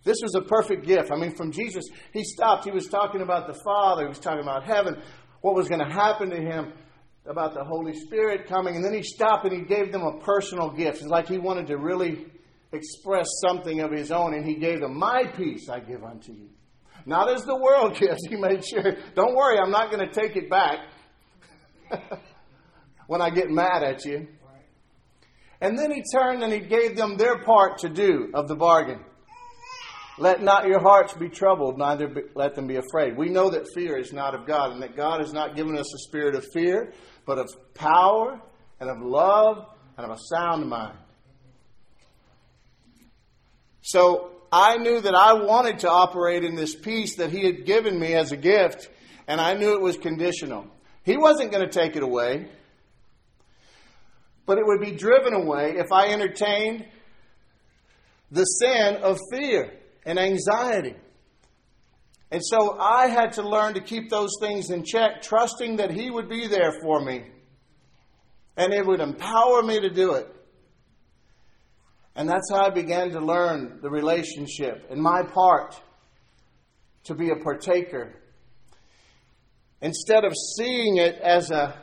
this 0.03 0.17
was 0.23 0.33
a 0.35 0.41
perfect 0.41 0.85
gift. 0.85 1.11
I 1.11 1.17
mean, 1.17 1.35
from 1.35 1.51
Jesus, 1.51 1.83
he 2.13 2.23
stopped. 2.23 2.63
He 2.65 2.71
was 2.71 2.87
talking 2.87 3.21
about 3.21 3.45
the 3.45 3.59
Father, 3.63 4.03
he 4.03 4.07
was 4.07 4.19
talking 4.19 4.41
about 4.41 4.63
heaven, 4.63 4.99
what 5.41 5.53
was 5.53 5.67
going 5.67 5.85
to 5.85 5.93
happen 5.93 6.29
to 6.29 6.41
him 6.41 6.73
about 7.25 7.53
the 7.53 7.63
Holy 7.63 7.93
Spirit 7.93 8.47
coming, 8.47 8.75
and 8.75 8.83
then 8.83 8.93
he 8.93 9.03
stopped 9.03 9.45
and 9.45 9.53
he 9.53 9.61
gave 9.61 9.91
them 9.91 10.01
a 10.01 10.17
personal 10.19 10.71
gift. 10.71 11.01
It's 11.01 11.07
like 11.07 11.27
he 11.27 11.37
wanted 11.37 11.67
to 11.67 11.77
really 11.77 12.25
express 12.71 13.27
something 13.45 13.81
of 13.81 13.91
his 13.91 14.11
own, 14.11 14.33
and 14.33 14.45
he 14.45 14.55
gave 14.55 14.79
them, 14.79 14.97
My 14.97 15.25
peace 15.25 15.69
I 15.69 15.81
give 15.81 16.03
unto 16.03 16.31
you. 16.31 16.49
Not 17.05 17.29
as 17.29 17.43
the 17.43 17.55
world 17.55 17.95
gives. 17.99 18.25
He 18.27 18.37
made 18.37 18.65
sure, 18.65 18.95
don't 19.13 19.35
worry, 19.35 19.59
I'm 19.59 19.71
not 19.71 19.91
going 19.91 20.07
to 20.07 20.13
take 20.13 20.35
it 20.35 20.49
back 20.49 20.79
when 23.07 23.21
I 23.21 23.29
get 23.29 23.49
mad 23.49 23.83
at 23.83 24.05
you. 24.05 24.27
And 25.61 25.77
then 25.77 25.91
he 25.91 26.03
turned 26.11 26.43
and 26.43 26.51
he 26.51 26.59
gave 26.59 26.97
them 26.97 27.17
their 27.17 27.37
part 27.37 27.77
to 27.79 27.89
do 27.89 28.31
of 28.33 28.47
the 28.47 28.55
bargain. 28.55 28.99
Let 30.17 30.41
not 30.41 30.67
your 30.67 30.79
hearts 30.79 31.13
be 31.13 31.29
troubled, 31.29 31.77
neither 31.77 32.07
be, 32.07 32.21
let 32.35 32.55
them 32.55 32.67
be 32.67 32.75
afraid. 32.75 33.15
We 33.15 33.29
know 33.29 33.49
that 33.51 33.67
fear 33.73 33.97
is 33.97 34.11
not 34.11 34.35
of 34.35 34.45
God, 34.45 34.71
and 34.71 34.81
that 34.81 34.95
God 34.95 35.21
has 35.21 35.33
not 35.33 35.55
given 35.55 35.77
us 35.77 35.93
a 35.93 35.97
spirit 35.99 36.35
of 36.35 36.45
fear, 36.51 36.93
but 37.25 37.39
of 37.39 37.49
power 37.73 38.39
and 38.79 38.89
of 38.89 38.99
love 38.99 39.65
and 39.97 40.05
of 40.05 40.11
a 40.11 40.19
sound 40.29 40.67
mind. 40.67 40.97
So 43.81 44.31
I 44.51 44.77
knew 44.77 44.99
that 44.99 45.15
I 45.15 45.33
wanted 45.33 45.79
to 45.79 45.89
operate 45.89 46.43
in 46.43 46.55
this 46.55 46.75
peace 46.75 47.15
that 47.15 47.31
He 47.31 47.45
had 47.45 47.65
given 47.65 47.99
me 47.99 48.13
as 48.13 48.31
a 48.31 48.37
gift, 48.37 48.89
and 49.27 49.39
I 49.39 49.53
knew 49.53 49.73
it 49.73 49.81
was 49.81 49.97
conditional. 49.97 50.67
He 51.03 51.17
wasn't 51.17 51.51
going 51.51 51.67
to 51.67 51.71
take 51.71 51.95
it 51.95 52.03
away, 52.03 52.47
but 54.45 54.57
it 54.57 54.65
would 54.65 54.81
be 54.81 54.91
driven 54.91 55.33
away 55.33 55.75
if 55.77 55.91
I 55.91 56.07
entertained 56.07 56.85
the 58.31 58.43
sin 58.43 58.97
of 58.97 59.19
fear 59.31 59.71
and 60.05 60.17
anxiety. 60.17 60.95
And 62.31 62.41
so 62.43 62.79
I 62.79 63.07
had 63.07 63.33
to 63.33 63.41
learn 63.41 63.73
to 63.73 63.81
keep 63.81 64.09
those 64.09 64.31
things 64.39 64.69
in 64.69 64.85
check, 64.85 65.21
trusting 65.21 65.75
that 65.77 65.91
He 65.91 66.09
would 66.09 66.29
be 66.29 66.47
there 66.47 66.71
for 66.81 67.03
me. 67.03 67.25
And 68.55 68.73
it 68.73 68.85
would 68.85 69.01
empower 69.01 69.61
me 69.61 69.81
to 69.81 69.89
do 69.89 70.13
it. 70.13 70.33
And 72.15 72.27
that's 72.27 72.49
how 72.51 72.67
I 72.67 72.69
began 72.69 73.11
to 73.11 73.19
learn 73.19 73.79
the 73.81 73.89
relationship 73.89 74.87
and 74.89 75.01
my 75.01 75.23
part 75.23 75.81
to 77.05 77.15
be 77.15 77.29
a 77.29 77.35
partaker. 77.35 78.13
Instead 79.81 80.23
of 80.23 80.33
seeing 80.57 80.97
it 80.97 81.15
as 81.15 81.51
a 81.51 81.81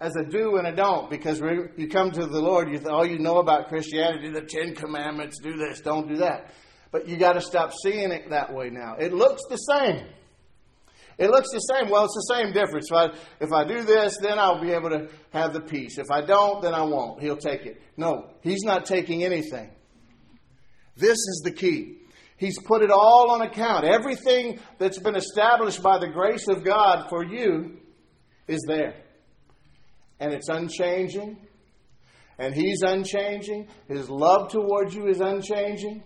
as 0.00 0.16
a 0.16 0.24
do 0.24 0.56
and 0.56 0.66
a 0.66 0.74
don't, 0.74 1.10
because 1.10 1.40
you 1.76 1.88
come 1.88 2.10
to 2.12 2.26
the 2.26 2.40
Lord, 2.40 2.70
you 2.70 2.80
all 2.88 3.06
you 3.06 3.18
know 3.18 3.38
about 3.38 3.68
Christianity, 3.68 4.30
the 4.30 4.40
Ten 4.40 4.74
Commandments, 4.74 5.38
do 5.42 5.56
this, 5.56 5.80
don't 5.80 6.08
do 6.08 6.16
that. 6.16 6.52
But 6.90 7.06
you 7.06 7.18
got 7.18 7.34
to 7.34 7.40
stop 7.40 7.72
seeing 7.84 8.10
it 8.10 8.30
that 8.30 8.52
way 8.52 8.70
now. 8.70 8.96
It 8.98 9.12
looks 9.12 9.42
the 9.48 9.56
same. 9.56 10.06
It 11.18 11.28
looks 11.28 11.50
the 11.52 11.58
same. 11.58 11.90
Well, 11.90 12.06
it's 12.06 12.14
the 12.14 12.34
same 12.34 12.52
difference. 12.52 12.88
If 12.90 12.96
I, 12.96 13.06
if 13.40 13.52
I 13.52 13.64
do 13.64 13.84
this, 13.84 14.16
then 14.22 14.38
I'll 14.38 14.60
be 14.60 14.72
able 14.72 14.88
to 14.88 15.08
have 15.34 15.52
the 15.52 15.60
peace. 15.60 15.98
If 15.98 16.10
I 16.10 16.22
don't, 16.22 16.62
then 16.62 16.72
I 16.72 16.82
won't. 16.82 17.20
He'll 17.20 17.36
take 17.36 17.66
it. 17.66 17.80
No, 17.98 18.30
he's 18.40 18.62
not 18.62 18.86
taking 18.86 19.22
anything. 19.22 19.70
This 20.96 21.18
is 21.18 21.42
the 21.44 21.52
key. 21.52 21.98
He's 22.38 22.58
put 22.58 22.82
it 22.82 22.90
all 22.90 23.30
on 23.32 23.42
account. 23.42 23.84
Everything 23.84 24.60
that's 24.78 24.98
been 24.98 25.14
established 25.14 25.82
by 25.82 25.98
the 25.98 26.08
grace 26.08 26.48
of 26.48 26.64
God 26.64 27.10
for 27.10 27.22
you 27.22 27.76
is 28.48 28.64
there. 28.66 28.94
And 30.20 30.32
it's 30.32 30.48
unchanging. 30.48 31.36
And 32.38 32.54
He's 32.54 32.82
unchanging. 32.82 33.68
His 33.88 34.08
love 34.08 34.50
towards 34.50 34.94
you 34.94 35.08
is 35.08 35.20
unchanging. 35.20 36.02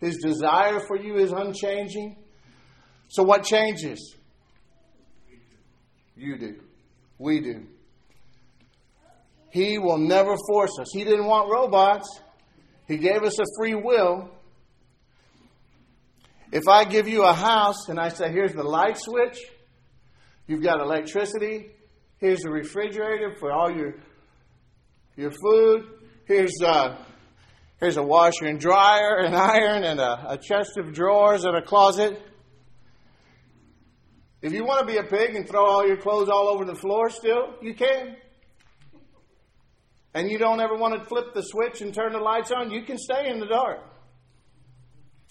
His 0.00 0.18
desire 0.18 0.80
for 0.86 0.96
you 0.96 1.16
is 1.16 1.32
unchanging. 1.32 2.16
So, 3.08 3.22
what 3.22 3.42
changes? 3.42 4.14
You 6.16 6.38
do. 6.38 6.56
We 7.18 7.40
do. 7.40 7.66
He 9.50 9.78
will 9.78 9.98
never 9.98 10.36
force 10.48 10.72
us. 10.80 10.88
He 10.92 11.04
didn't 11.04 11.26
want 11.26 11.50
robots, 11.50 12.08
He 12.88 12.96
gave 12.96 13.22
us 13.22 13.38
a 13.38 13.44
free 13.58 13.74
will. 13.74 14.30
If 16.52 16.68
I 16.68 16.84
give 16.84 17.08
you 17.08 17.24
a 17.24 17.32
house 17.32 17.88
and 17.88 17.98
I 17.98 18.08
say, 18.10 18.30
here's 18.30 18.52
the 18.52 18.62
light 18.62 18.96
switch, 18.96 19.38
you've 20.46 20.62
got 20.62 20.80
electricity, 20.80 21.70
here's 22.18 22.40
the 22.40 22.50
refrigerator 22.50 23.36
for 23.38 23.52
all 23.52 23.70
your, 23.70 23.94
your 25.16 25.30
food, 25.30 25.86
here's 26.26 26.60
uh, 26.62 26.96
Here's 27.80 27.98
a 27.98 28.02
washer 28.02 28.46
and 28.46 28.58
dryer, 28.58 29.18
an 29.18 29.34
iron, 29.34 29.84
and 29.84 30.00
a, 30.00 30.32
a 30.32 30.38
chest 30.38 30.78
of 30.78 30.94
drawers 30.94 31.44
and 31.44 31.54
a 31.54 31.60
closet. 31.60 32.18
If 34.40 34.52
you 34.52 34.64
want 34.64 34.80
to 34.80 34.86
be 34.86 34.98
a 34.98 35.02
pig 35.02 35.34
and 35.34 35.48
throw 35.48 35.66
all 35.66 35.86
your 35.86 35.96
clothes 35.96 36.30
all 36.30 36.48
over 36.48 36.64
the 36.64 36.74
floor 36.74 37.10
still, 37.10 37.54
you 37.60 37.74
can. 37.74 38.16
And 40.14 40.30
you 40.30 40.38
don't 40.38 40.60
ever 40.60 40.76
want 40.76 40.98
to 40.98 41.04
flip 41.06 41.34
the 41.34 41.42
switch 41.42 41.82
and 41.82 41.92
turn 41.92 42.12
the 42.12 42.20
lights 42.20 42.52
on, 42.52 42.70
you 42.70 42.84
can 42.84 42.96
stay 42.96 43.28
in 43.28 43.40
the 43.40 43.46
dark. 43.46 43.80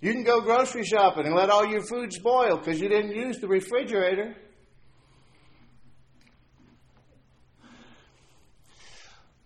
You 0.02 0.12
can 0.12 0.24
go 0.24 0.42
grocery 0.42 0.84
shopping 0.84 1.26
and 1.26 1.34
let 1.34 1.50
all 1.50 1.66
your 1.66 1.82
food 1.84 2.12
spoil 2.12 2.58
because 2.58 2.80
you 2.80 2.90
didn't 2.90 3.16
use 3.16 3.40
the 3.40 3.48
refrigerator. 3.48 4.36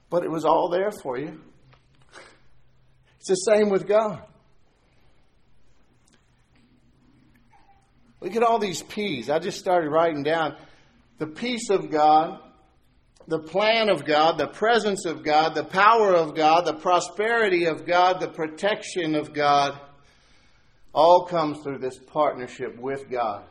But 0.10 0.24
it 0.24 0.32
was 0.32 0.46
all 0.46 0.70
there 0.70 0.92
for 0.92 1.18
you. 1.18 1.42
It's 3.20 3.28
the 3.28 3.36
same 3.36 3.70
with 3.70 3.88
God. 3.88 4.24
Look 8.22 8.36
at 8.36 8.44
all 8.44 8.60
these 8.60 8.82
P's. 8.82 9.30
I 9.30 9.40
just 9.40 9.60
started 9.60 9.90
writing 9.90 10.24
down 10.24 10.56
the 11.18 11.28
peace 11.28 11.70
of 11.70 11.92
God, 11.92 12.40
the 13.28 13.40
plan 13.40 13.90
of 13.90 14.06
God, 14.06 14.38
the 14.38 14.48
presence 14.48 15.06
of 15.06 15.24
God, 15.24 15.56
the 15.56 15.64
power 15.64 16.16
of 16.16 16.36
God, 16.36 16.66
the 16.66 16.74
prosperity 16.74 17.66
of 17.66 17.86
God, 17.86 18.20
the 18.20 18.30
protection 18.30 19.16
of 19.16 19.34
God, 19.34 19.80
All 20.94 21.26
comes 21.26 21.60
through 21.62 21.80
this 21.80 22.00
partnership 22.00 22.78
with 22.80 23.10
God. 23.10 23.44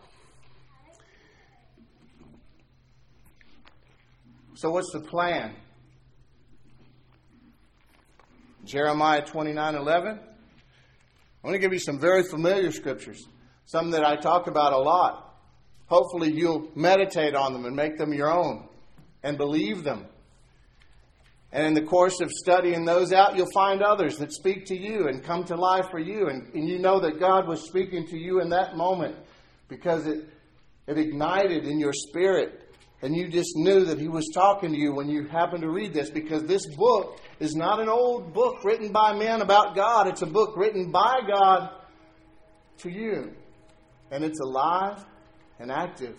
So, 4.55 4.71
what's 4.71 4.91
the 4.93 5.01
plan? 5.01 5.55
Jeremiah 8.67 9.23
29 9.23 9.75
11. 9.75 10.09
I'm 10.11 10.19
going 11.43 11.55
to 11.55 11.59
give 11.59 11.73
you 11.73 11.79
some 11.79 12.01
very 12.01 12.25
familiar 12.25 12.73
scriptures, 12.73 13.25
some 13.67 13.93
that 13.93 14.05
I 14.05 14.17
talk 14.17 14.49
about 14.49 14.73
a 14.73 14.79
lot. 14.79 15.37
Hopefully, 15.87 16.33
you'll 16.33 16.71
meditate 16.75 17.37
on 17.37 17.53
them 17.53 17.65
and 17.65 17.77
make 17.77 17.97
them 17.97 18.13
your 18.13 18.33
own 18.33 18.69
and 19.23 19.39
believe 19.39 19.85
them. 19.85 20.07
And 21.53 21.65
in 21.65 21.75
the 21.75 21.83
course 21.83 22.21
of 22.21 22.31
studying 22.33 22.85
those 22.85 23.13
out, 23.13 23.37
you'll 23.37 23.51
find 23.55 23.83
others 23.83 24.19
that 24.19 24.33
speak 24.33 24.67
to 24.67 24.77
you 24.77 25.07
and 25.07 25.23
come 25.23 25.45
to 25.45 25.55
life 25.55 25.87
for 25.91 26.01
you. 26.01 26.27
And, 26.27 26.53
and 26.55 26.69
you 26.69 26.81
know 26.81 26.99
that 27.01 27.21
God 27.21 27.47
was 27.47 27.65
speaking 27.67 28.07
to 28.09 28.19
you 28.19 28.41
in 28.41 28.49
that 28.51 28.77
moment 28.77 29.15
because 29.69 30.07
it, 30.07 30.29
it 30.89 30.99
ignited 30.99 31.65
in 31.65 31.79
your 31.79 31.93
spirit 31.93 32.66
and 33.03 33.15
you 33.15 33.29
just 33.29 33.57
knew 33.57 33.85
that 33.85 33.99
he 33.99 34.09
was 34.09 34.31
talking 34.33 34.73
to 34.73 34.79
you 34.79 34.93
when 34.93 35.09
you 35.09 35.27
happened 35.27 35.63
to 35.63 35.71
read 35.71 35.93
this 35.93 36.09
because 36.09 36.45
this 36.45 36.67
book 36.77 37.21
is 37.41 37.55
not 37.55 37.79
an 37.79 37.89
old 37.89 38.33
book 38.33 38.65
written 38.65 38.91
by 38.91 39.13
men 39.13 39.43
about 39.43 39.77
God. 39.77 40.07
It's 40.09 40.23
a 40.23 40.27
book 40.27 40.57
written 40.57 40.91
by 40.91 41.21
God 41.27 41.71
to 42.79 42.91
you. 42.91 43.35
And 44.11 44.25
it's 44.25 44.41
alive 44.41 45.05
and 45.59 45.71
active. 45.71 46.19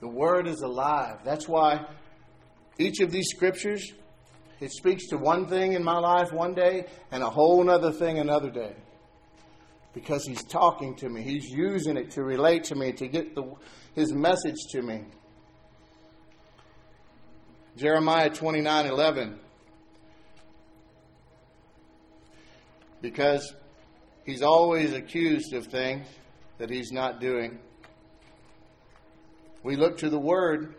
The 0.00 0.08
Word 0.08 0.46
is 0.46 0.60
alive. 0.60 1.18
That's 1.24 1.48
why 1.48 1.86
each 2.78 3.00
of 3.00 3.10
these 3.10 3.28
scriptures, 3.34 3.92
it 4.60 4.70
speaks 4.70 5.08
to 5.08 5.16
one 5.16 5.48
thing 5.48 5.72
in 5.72 5.82
my 5.82 5.98
life 5.98 6.32
one 6.32 6.54
day 6.54 6.86
and 7.10 7.22
a 7.22 7.30
whole 7.30 7.68
other 7.68 7.90
thing 7.90 8.18
another 8.20 8.50
day. 8.50 8.76
Because 9.92 10.24
He's 10.24 10.44
talking 10.44 10.94
to 10.96 11.08
me, 11.08 11.22
He's 11.22 11.48
using 11.50 11.96
it 11.96 12.12
to 12.12 12.22
relate 12.22 12.64
to 12.64 12.76
me, 12.76 12.92
to 12.92 13.08
get 13.08 13.34
the, 13.34 13.42
His 13.94 14.12
message 14.12 14.56
to 14.70 14.82
me. 14.82 15.04
Jeremiah 17.76 18.30
29 18.30 18.86
11. 18.86 19.38
Because 23.00 23.52
he's 24.24 24.42
always 24.42 24.92
accused 24.92 25.52
of 25.54 25.66
things 25.66 26.06
that 26.58 26.70
he's 26.70 26.92
not 26.92 27.20
doing. 27.20 27.58
We 29.62 29.76
look 29.76 29.98
to 29.98 30.10
the 30.10 30.18
Word, 30.18 30.74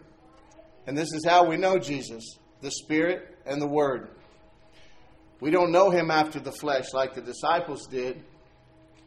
and 0.87 0.97
this 0.97 1.13
is 1.13 1.25
how 1.25 1.45
we 1.45 1.57
know 1.57 1.77
Jesus 1.77 2.23
the 2.61 2.71
Spirit 2.71 3.37
and 3.45 3.61
the 3.61 3.67
Word. 3.67 4.09
We 5.41 5.51
don't 5.51 5.71
know 5.71 5.89
him 5.89 6.09
after 6.09 6.39
the 6.39 6.53
flesh 6.53 6.93
like 6.93 7.13
the 7.13 7.21
disciples 7.21 7.85
did. 7.87 8.23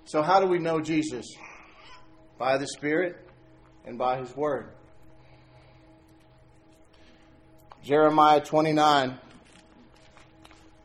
So, 0.05 0.23
how 0.23 0.39
do 0.39 0.47
we 0.47 0.59
know 0.59 0.81
Jesus? 0.81 1.27
By 2.39 2.59
the 2.59 2.67
Spirit 2.67 3.17
and 3.87 3.97
by 3.97 4.19
his 4.19 4.37
Word. 4.37 4.69
Jeremiah 7.87 8.41
29, 8.41 9.17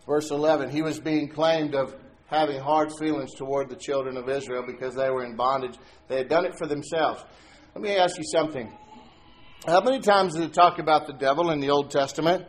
verse 0.06 0.30
11. 0.30 0.70
He 0.70 0.84
was 0.84 1.00
being 1.00 1.30
claimed 1.30 1.74
of 1.74 1.96
having 2.28 2.62
hard 2.62 2.92
feelings 3.00 3.34
toward 3.34 3.72
the 3.72 3.76
children 3.76 4.18
of 4.18 4.30
Israel 4.30 4.64
because 4.68 4.94
they 4.94 5.10
were 5.10 5.26
in 5.26 5.36
bondage. 5.36 5.80
They 6.08 6.18
had 6.18 6.30
done 6.30 6.46
it 6.46 6.54
for 6.60 6.68
themselves. 6.68 7.24
Let 7.74 7.82
me 7.82 7.98
ask 7.98 8.20
you 8.20 8.24
something. 8.32 8.72
How 9.66 9.82
many 9.82 10.00
times 10.00 10.36
did 10.36 10.44
it 10.44 10.54
talk 10.54 10.78
about 10.78 11.08
the 11.08 11.14
devil 11.14 11.50
in 11.50 11.60
the 11.60 11.72
Old 11.72 11.90
Testament? 11.90 12.46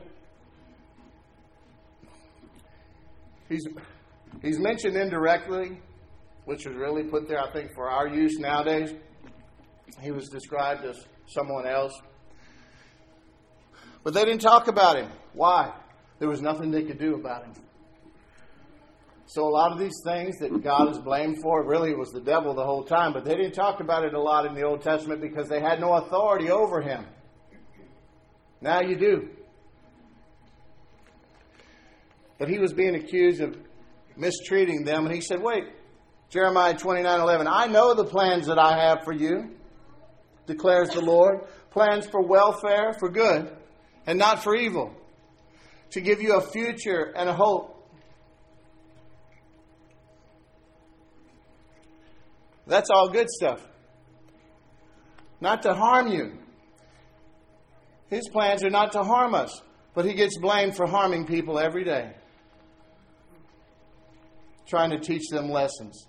He's, 3.48 3.66
he's 4.42 4.58
mentioned 4.58 4.96
indirectly, 4.96 5.80
which 6.44 6.66
was 6.66 6.76
really 6.76 7.04
put 7.04 7.26
there, 7.26 7.40
I 7.40 7.50
think, 7.52 7.70
for 7.74 7.88
our 7.88 8.06
use 8.06 8.38
nowadays. 8.38 8.92
He 10.02 10.10
was 10.10 10.28
described 10.28 10.84
as 10.84 11.06
someone 11.26 11.66
else. 11.66 11.94
But 14.04 14.14
they 14.14 14.24
didn't 14.24 14.40
talk 14.40 14.68
about 14.68 14.96
him. 14.96 15.10
Why? 15.32 15.72
There 16.18 16.28
was 16.28 16.40
nothing 16.40 16.70
they 16.70 16.82
could 16.82 16.98
do 16.98 17.14
about 17.14 17.44
him. 17.44 17.52
So 19.26 19.46
a 19.46 19.48
lot 19.48 19.72
of 19.72 19.78
these 19.78 20.00
things 20.04 20.36
that 20.40 20.62
God 20.62 20.90
is 20.90 20.98
blamed 20.98 21.40
for, 21.42 21.64
really 21.64 21.94
was 21.94 22.10
the 22.10 22.20
devil 22.20 22.54
the 22.54 22.64
whole 22.64 22.84
time, 22.84 23.12
but 23.12 23.24
they 23.24 23.34
didn't 23.34 23.54
talk 23.54 23.80
about 23.80 24.04
it 24.04 24.12
a 24.12 24.20
lot 24.20 24.44
in 24.44 24.54
the 24.54 24.62
Old 24.62 24.82
Testament 24.82 25.20
because 25.20 25.48
they 25.48 25.60
had 25.60 25.80
no 25.80 25.94
authority 25.94 26.50
over 26.50 26.82
him. 26.82 27.06
Now 28.60 28.80
you 28.80 28.96
do. 28.96 29.30
But 32.38 32.48
he 32.48 32.58
was 32.58 32.72
being 32.72 32.94
accused 32.94 33.40
of 33.40 33.56
mistreating 34.16 34.84
them, 34.84 35.06
and 35.06 35.14
he 35.14 35.20
said, 35.20 35.40
Wait, 35.40 35.64
Jeremiah 36.28 36.76
29 36.76 37.20
11, 37.20 37.46
I 37.46 37.66
know 37.66 37.94
the 37.94 38.04
plans 38.04 38.46
that 38.48 38.58
I 38.58 38.86
have 38.86 39.04
for 39.04 39.12
you, 39.12 39.50
declares 40.46 40.90
the 40.90 41.00
Lord. 41.00 41.46
Plans 41.70 42.06
for 42.06 42.20
welfare, 42.20 42.94
for 42.98 43.08
good, 43.08 43.56
and 44.06 44.18
not 44.18 44.42
for 44.42 44.54
evil, 44.54 44.94
to 45.90 46.00
give 46.00 46.20
you 46.20 46.36
a 46.36 46.40
future 46.40 47.12
and 47.16 47.28
a 47.28 47.32
hope. 47.34 47.68
That's 52.66 52.90
all 52.90 53.08
good 53.08 53.28
stuff. 53.28 53.60
Not 55.40 55.62
to 55.62 55.74
harm 55.74 56.08
you. 56.08 56.38
His 58.08 58.28
plans 58.28 58.62
are 58.62 58.70
not 58.70 58.92
to 58.92 59.02
harm 59.02 59.34
us, 59.34 59.60
but 59.94 60.04
he 60.04 60.14
gets 60.14 60.38
blamed 60.38 60.76
for 60.76 60.86
harming 60.86 61.26
people 61.26 61.58
every 61.58 61.84
day. 61.84 62.14
Trying 64.66 64.90
to 64.90 64.98
teach 64.98 65.28
them 65.30 65.50
lessons. 65.50 66.06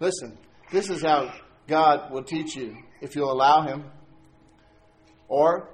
Listen, 0.00 0.38
this 0.70 0.88
is 0.88 1.02
how 1.02 1.32
God 1.66 2.12
will 2.12 2.22
teach 2.22 2.54
you 2.54 2.76
if 3.00 3.16
you'll 3.16 3.32
allow 3.32 3.62
him. 3.62 3.84
Or 5.28 5.68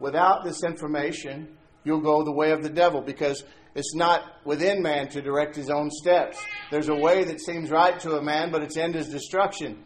without 0.00 0.42
this 0.42 0.64
information, 0.64 1.56
you'll 1.84 2.00
go 2.00 2.24
the 2.24 2.32
way 2.32 2.50
of 2.50 2.62
the 2.62 2.70
devil 2.70 3.00
because 3.00 3.44
it's 3.74 3.94
not 3.94 4.24
within 4.44 4.82
man 4.82 5.08
to 5.10 5.22
direct 5.22 5.54
his 5.54 5.70
own 5.70 5.90
steps. 5.90 6.42
There's 6.70 6.88
a 6.88 6.94
way 6.94 7.22
that 7.24 7.40
seems 7.40 7.70
right 7.70 7.98
to 8.00 8.16
a 8.16 8.22
man, 8.22 8.50
but 8.50 8.62
its 8.62 8.76
end 8.76 8.96
is 8.96 9.08
destruction. 9.08 9.84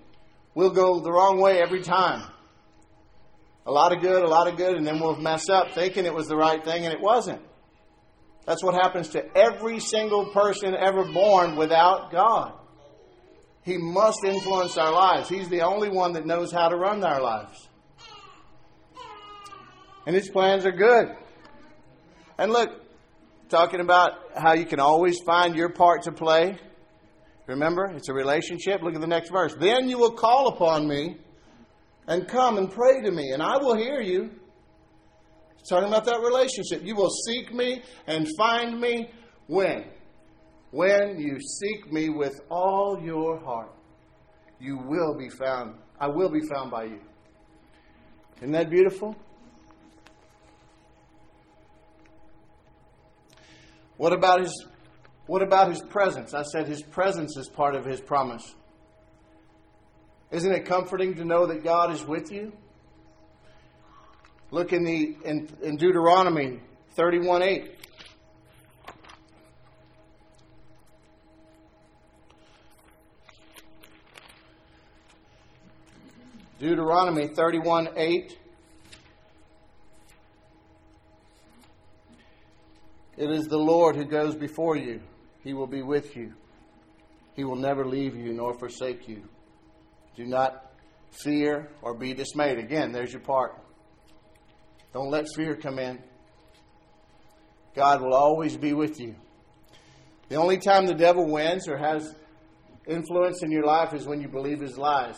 We'll 0.54 0.70
go 0.70 1.00
the 1.00 1.12
wrong 1.12 1.38
way 1.40 1.60
every 1.60 1.82
time. 1.82 2.30
A 3.66 3.72
lot 3.72 3.94
of 3.94 4.02
good, 4.02 4.22
a 4.22 4.28
lot 4.28 4.46
of 4.46 4.56
good, 4.56 4.76
and 4.76 4.86
then 4.86 5.00
we'll 5.00 5.16
mess 5.16 5.48
up 5.48 5.72
thinking 5.72 6.04
it 6.04 6.14
was 6.14 6.28
the 6.28 6.36
right 6.36 6.62
thing 6.64 6.84
and 6.84 6.94
it 6.94 7.00
wasn't. 7.00 7.42
That's 8.46 8.62
what 8.62 8.74
happens 8.74 9.08
to 9.10 9.24
every 9.36 9.80
single 9.80 10.26
person 10.32 10.74
ever 10.74 11.04
born 11.04 11.56
without 11.56 12.12
God. 12.12 12.52
He 13.62 13.78
must 13.78 14.22
influence 14.22 14.76
our 14.76 14.92
lives. 14.92 15.30
He's 15.30 15.48
the 15.48 15.62
only 15.62 15.88
one 15.88 16.12
that 16.12 16.26
knows 16.26 16.52
how 16.52 16.68
to 16.68 16.76
run 16.76 17.02
our 17.02 17.22
lives. 17.22 17.68
And 20.06 20.14
his 20.14 20.28
plans 20.28 20.66
are 20.66 20.72
good. 20.72 21.14
And 22.38 22.52
look, 22.52 22.70
talking 23.48 23.80
about 23.80 24.12
how 24.36 24.54
you 24.54 24.66
can 24.66 24.80
always 24.80 25.20
find 25.20 25.54
your 25.54 25.70
part 25.70 26.02
to 26.02 26.12
play. 26.12 26.58
Remember, 27.46 27.86
it's 27.86 28.08
a 28.08 28.14
relationship. 28.14 28.82
Look 28.82 28.94
at 28.94 29.00
the 29.00 29.06
next 29.06 29.30
verse. 29.30 29.54
Then 29.58 29.88
you 29.88 29.98
will 29.98 30.12
call 30.12 30.48
upon 30.48 30.88
me 30.88 31.18
and 32.06 32.26
come 32.26 32.58
and 32.58 32.70
pray 32.70 33.02
to 33.02 33.10
me, 33.10 33.30
and 33.30 33.42
I 33.42 33.58
will 33.58 33.76
hear 33.76 34.00
you. 34.00 34.30
It's 35.58 35.68
talking 35.68 35.88
about 35.88 36.04
that 36.04 36.20
relationship. 36.20 36.84
You 36.84 36.94
will 36.94 37.10
seek 37.10 37.54
me 37.54 37.82
and 38.06 38.28
find 38.36 38.80
me 38.80 39.10
when? 39.46 39.84
When 40.70 41.20
you 41.20 41.38
seek 41.40 41.92
me 41.92 42.08
with 42.08 42.40
all 42.50 43.00
your 43.02 43.38
heart, 43.40 43.72
you 44.58 44.76
will 44.76 45.16
be 45.16 45.28
found. 45.28 45.76
I 46.00 46.08
will 46.08 46.30
be 46.30 46.40
found 46.52 46.70
by 46.70 46.84
you. 46.84 47.00
Isn't 48.38 48.52
that 48.52 48.68
beautiful? 48.68 49.14
What 53.96 54.12
about 54.12 54.40
his 54.40 54.66
what 55.26 55.42
about 55.42 55.70
his 55.70 55.80
presence? 55.80 56.34
I 56.34 56.42
said 56.42 56.68
his 56.68 56.82
presence 56.82 57.36
is 57.36 57.48
part 57.48 57.74
of 57.74 57.84
his 57.84 58.00
promise. 58.00 58.54
Isn't 60.30 60.52
it 60.52 60.66
comforting 60.66 61.14
to 61.14 61.24
know 61.24 61.46
that 61.46 61.64
God 61.64 61.92
is 61.92 62.04
with 62.04 62.30
you? 62.30 62.52
Look 64.50 64.72
in 64.72 64.84
the 64.84 65.16
in, 65.24 65.48
in 65.62 65.76
Deuteronomy 65.76 66.60
31 66.96 67.42
8. 67.42 67.70
Deuteronomy 76.58 77.28
31 77.28 77.88
8. 77.96 78.38
It 83.16 83.30
is 83.30 83.46
the 83.46 83.58
Lord 83.58 83.96
who 83.96 84.04
goes 84.04 84.34
before 84.34 84.76
you. 84.76 85.00
He 85.42 85.54
will 85.54 85.66
be 85.66 85.82
with 85.82 86.16
you. 86.16 86.32
He 87.34 87.44
will 87.44 87.56
never 87.56 87.86
leave 87.86 88.16
you 88.16 88.32
nor 88.32 88.54
forsake 88.58 89.08
you. 89.08 89.22
Do 90.16 90.24
not 90.24 90.72
fear 91.10 91.68
or 91.82 91.94
be 91.94 92.14
dismayed. 92.14 92.58
Again, 92.58 92.92
there's 92.92 93.12
your 93.12 93.20
part. 93.20 93.58
Don't 94.92 95.10
let 95.10 95.26
fear 95.34 95.56
come 95.56 95.78
in. 95.78 95.98
God 97.74 98.00
will 98.00 98.14
always 98.14 98.56
be 98.56 98.72
with 98.72 99.00
you. 99.00 99.16
The 100.28 100.36
only 100.36 100.58
time 100.58 100.86
the 100.86 100.94
devil 100.94 101.30
wins 101.30 101.68
or 101.68 101.76
has 101.76 102.14
influence 102.86 103.42
in 103.42 103.50
your 103.50 103.64
life 103.64 103.92
is 103.92 104.06
when 104.06 104.20
you 104.20 104.28
believe 104.28 104.60
his 104.60 104.78
lies. 104.78 105.16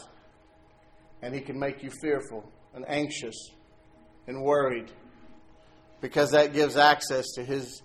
And 1.22 1.34
he 1.34 1.40
can 1.40 1.58
make 1.58 1.82
you 1.82 1.90
fearful 1.90 2.50
and 2.74 2.84
anxious 2.88 3.34
and 4.26 4.42
worried 4.42 4.90
because 6.00 6.30
that 6.30 6.52
gives 6.52 6.76
access 6.76 7.24
to 7.34 7.44
his, 7.44 7.82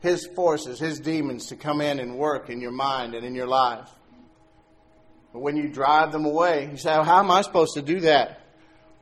his 0.00 0.26
forces, 0.34 0.78
his 0.78 1.00
demons 1.00 1.46
to 1.46 1.56
come 1.56 1.80
in 1.80 1.98
and 1.98 2.16
work 2.16 2.50
in 2.50 2.60
your 2.60 2.70
mind 2.70 3.14
and 3.14 3.24
in 3.24 3.34
your 3.34 3.46
life. 3.46 3.88
But 5.32 5.40
when 5.40 5.56
you 5.56 5.68
drive 5.68 6.12
them 6.12 6.24
away, 6.24 6.68
you 6.70 6.76
say, 6.76 6.92
oh, 6.94 7.02
How 7.02 7.18
am 7.18 7.30
I 7.30 7.42
supposed 7.42 7.74
to 7.74 7.82
do 7.82 8.00
that? 8.00 8.40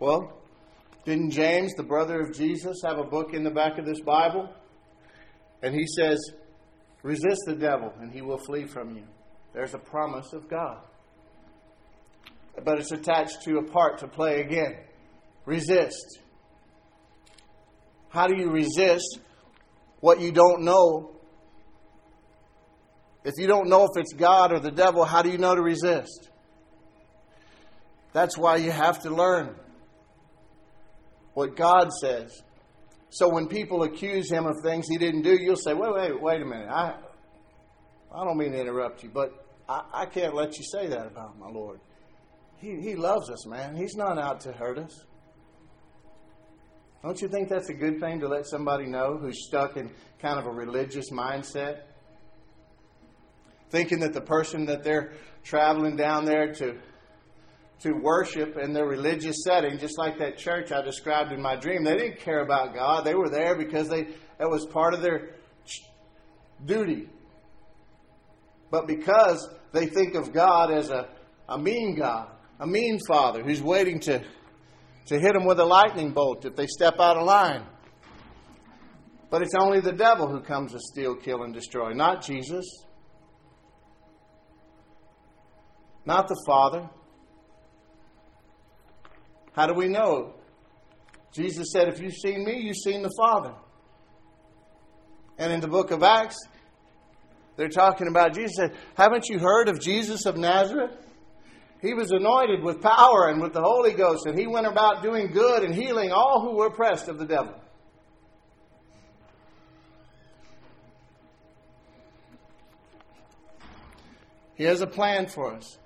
Well, 0.00 0.32
didn't 1.04 1.30
James, 1.30 1.74
the 1.74 1.82
brother 1.82 2.20
of 2.20 2.34
Jesus, 2.34 2.82
have 2.84 2.98
a 2.98 3.04
book 3.04 3.32
in 3.32 3.44
the 3.44 3.50
back 3.50 3.78
of 3.78 3.86
this 3.86 4.00
Bible? 4.00 4.52
And 5.62 5.74
he 5.74 5.86
says, 5.86 6.18
Resist 7.02 7.42
the 7.46 7.54
devil, 7.54 7.92
and 8.00 8.10
he 8.10 8.22
will 8.22 8.38
flee 8.38 8.64
from 8.64 8.96
you. 8.96 9.04
There's 9.52 9.74
a 9.74 9.78
promise 9.78 10.32
of 10.32 10.48
God. 10.48 10.78
But 12.64 12.80
it's 12.80 12.90
attached 12.90 13.42
to 13.44 13.58
a 13.58 13.62
part 13.62 13.98
to 13.98 14.08
play 14.08 14.40
again. 14.40 14.76
Resist. 15.44 16.18
How 18.08 18.26
do 18.26 18.36
you 18.36 18.50
resist 18.50 19.20
what 20.00 20.20
you 20.20 20.32
don't 20.32 20.62
know? 20.62 21.12
If 23.24 23.34
you 23.38 23.46
don't 23.46 23.68
know 23.68 23.84
if 23.84 24.00
it's 24.00 24.12
God 24.12 24.52
or 24.52 24.60
the 24.60 24.70
devil, 24.70 25.04
how 25.04 25.22
do 25.22 25.30
you 25.30 25.38
know 25.38 25.54
to 25.54 25.62
resist? 25.62 26.30
That's 28.12 28.38
why 28.38 28.56
you 28.56 28.70
have 28.70 29.02
to 29.02 29.10
learn 29.10 29.54
what 31.34 31.56
God 31.56 31.92
says. 31.92 32.42
So 33.10 33.28
when 33.28 33.46
people 33.46 33.82
accuse 33.82 34.30
him 34.30 34.46
of 34.46 34.54
things 34.62 34.86
he 34.88 34.96
didn't 34.96 35.22
do, 35.22 35.32
you'll 35.32 35.56
say, 35.56 35.74
wait, 35.74 35.92
wait, 35.92 36.22
wait 36.22 36.42
a 36.42 36.44
minute. 36.44 36.68
I, 36.68 36.94
I 38.14 38.24
don't 38.24 38.38
mean 38.38 38.52
to 38.52 38.60
interrupt 38.60 39.02
you, 39.02 39.10
but 39.12 39.32
I, 39.68 39.82
I 39.92 40.06
can't 40.06 40.34
let 40.34 40.56
you 40.56 40.64
say 40.64 40.86
that 40.86 41.06
about 41.06 41.38
my 41.38 41.48
Lord. 41.48 41.80
He, 42.58 42.80
he 42.80 42.94
loves 42.94 43.28
us, 43.28 43.46
man. 43.46 43.76
He's 43.76 43.96
not 43.96 44.18
out 44.18 44.40
to 44.40 44.52
hurt 44.52 44.78
us. 44.78 45.04
Don't 47.02 47.20
you 47.20 47.28
think 47.28 47.48
that's 47.48 47.68
a 47.68 47.74
good 47.74 48.00
thing 48.00 48.20
to 48.20 48.28
let 48.28 48.46
somebody 48.46 48.86
know 48.86 49.16
who's 49.18 49.46
stuck 49.46 49.76
in 49.76 49.90
kind 50.20 50.38
of 50.38 50.46
a 50.46 50.50
religious 50.50 51.10
mindset? 51.10 51.82
Thinking 53.70 54.00
that 54.00 54.12
the 54.12 54.20
person 54.20 54.66
that 54.66 54.82
they're 54.82 55.12
traveling 55.44 55.96
down 55.96 56.24
there 56.24 56.52
to 56.54 56.78
to 57.78 57.92
worship 57.92 58.56
in 58.56 58.72
their 58.72 58.86
religious 58.86 59.36
setting, 59.44 59.78
just 59.78 59.98
like 59.98 60.18
that 60.18 60.38
church 60.38 60.72
I 60.72 60.80
described 60.80 61.30
in 61.32 61.42
my 61.42 61.56
dream. 61.56 61.84
They 61.84 61.94
didn't 61.96 62.20
care 62.20 62.40
about 62.40 62.74
God. 62.74 63.04
They 63.04 63.14
were 63.14 63.28
there 63.28 63.54
because 63.54 63.88
they 63.88 64.08
that 64.38 64.50
was 64.50 64.66
part 64.66 64.94
of 64.94 65.02
their 65.02 65.30
duty. 66.64 67.08
But 68.70 68.86
because 68.86 69.48
they 69.72 69.86
think 69.86 70.14
of 70.14 70.32
God 70.32 70.72
as 70.72 70.90
a, 70.90 71.08
a 71.48 71.58
mean 71.58 71.96
God, 71.96 72.28
a 72.58 72.66
mean 72.66 72.98
father 73.06 73.42
who's 73.42 73.62
waiting 73.62 74.00
to, 74.00 74.22
to 75.06 75.18
hit 75.18 75.32
them 75.32 75.44
with 75.44 75.58
a 75.60 75.64
lightning 75.64 76.12
bolt 76.12 76.44
if 76.44 76.56
they 76.56 76.66
step 76.66 76.98
out 76.98 77.16
of 77.16 77.26
line. 77.26 77.64
But 79.30 79.42
it's 79.42 79.54
only 79.58 79.80
the 79.80 79.92
devil 79.92 80.28
who 80.28 80.40
comes 80.40 80.72
to 80.72 80.78
steal, 80.80 81.16
kill, 81.16 81.42
and 81.42 81.52
destroy, 81.52 81.92
not 81.92 82.24
Jesus, 82.24 82.64
not 86.04 86.28
the 86.28 86.40
Father. 86.46 86.88
How 89.52 89.66
do 89.66 89.74
we 89.74 89.88
know? 89.88 90.34
Jesus 91.32 91.68
said, 91.72 91.88
If 91.88 92.00
you've 92.00 92.14
seen 92.14 92.44
me, 92.44 92.60
you've 92.60 92.76
seen 92.76 93.02
the 93.02 93.14
Father. 93.16 93.54
And 95.38 95.52
in 95.52 95.60
the 95.60 95.68
book 95.68 95.90
of 95.90 96.02
Acts, 96.02 96.38
they're 97.56 97.68
talking 97.68 98.06
about 98.08 98.34
Jesus. 98.34 98.70
Haven't 98.96 99.28
you 99.28 99.38
heard 99.38 99.68
of 99.68 99.80
Jesus 99.80 100.24
of 100.26 100.36
Nazareth? 100.36 100.92
He 101.86 101.94
was 101.94 102.10
anointed 102.10 102.64
with 102.64 102.82
power 102.82 103.28
and 103.28 103.40
with 103.40 103.52
the 103.52 103.62
Holy 103.62 103.92
Ghost, 103.92 104.26
and 104.26 104.36
he 104.36 104.48
went 104.48 104.66
about 104.66 105.04
doing 105.04 105.28
good 105.28 105.62
and 105.62 105.72
healing 105.72 106.10
all 106.10 106.40
who 106.40 106.56
were 106.56 106.66
oppressed 106.66 107.06
of 107.06 107.16
the 107.16 107.24
devil. 107.24 107.54
He 114.56 114.64
has 114.64 114.80
a 114.80 114.86
plan 114.86 115.28
for 115.28 115.54
us. 115.54 115.78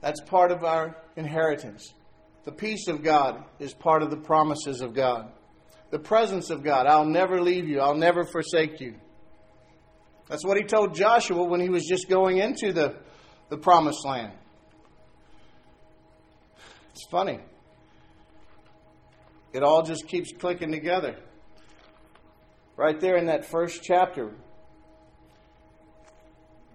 That's 0.00 0.22
part 0.22 0.50
of 0.50 0.64
our 0.64 0.96
inheritance. 1.16 1.92
The 2.44 2.52
peace 2.52 2.88
of 2.88 3.02
God 3.02 3.44
is 3.58 3.74
part 3.74 4.02
of 4.02 4.10
the 4.10 4.16
promises 4.16 4.80
of 4.80 4.94
God. 4.94 5.30
The 5.90 5.98
presence 5.98 6.48
of 6.48 6.64
God. 6.64 6.86
I'll 6.86 7.04
never 7.04 7.42
leave 7.42 7.68
you. 7.68 7.80
I'll 7.80 7.96
never 7.96 8.24
forsake 8.24 8.80
you. 8.80 8.94
That's 10.28 10.46
what 10.46 10.56
he 10.56 10.62
told 10.62 10.94
Joshua 10.94 11.44
when 11.44 11.60
he 11.60 11.68
was 11.68 11.84
just 11.84 12.08
going 12.08 12.38
into 12.38 12.72
the, 12.72 12.96
the 13.50 13.58
promised 13.58 14.06
land. 14.06 14.32
It's 16.98 17.06
funny. 17.06 17.38
It 19.52 19.62
all 19.62 19.84
just 19.84 20.08
keeps 20.08 20.32
clicking 20.32 20.72
together. 20.72 21.14
Right 22.76 23.00
there 23.00 23.16
in 23.16 23.26
that 23.26 23.44
first 23.44 23.84
chapter, 23.84 24.32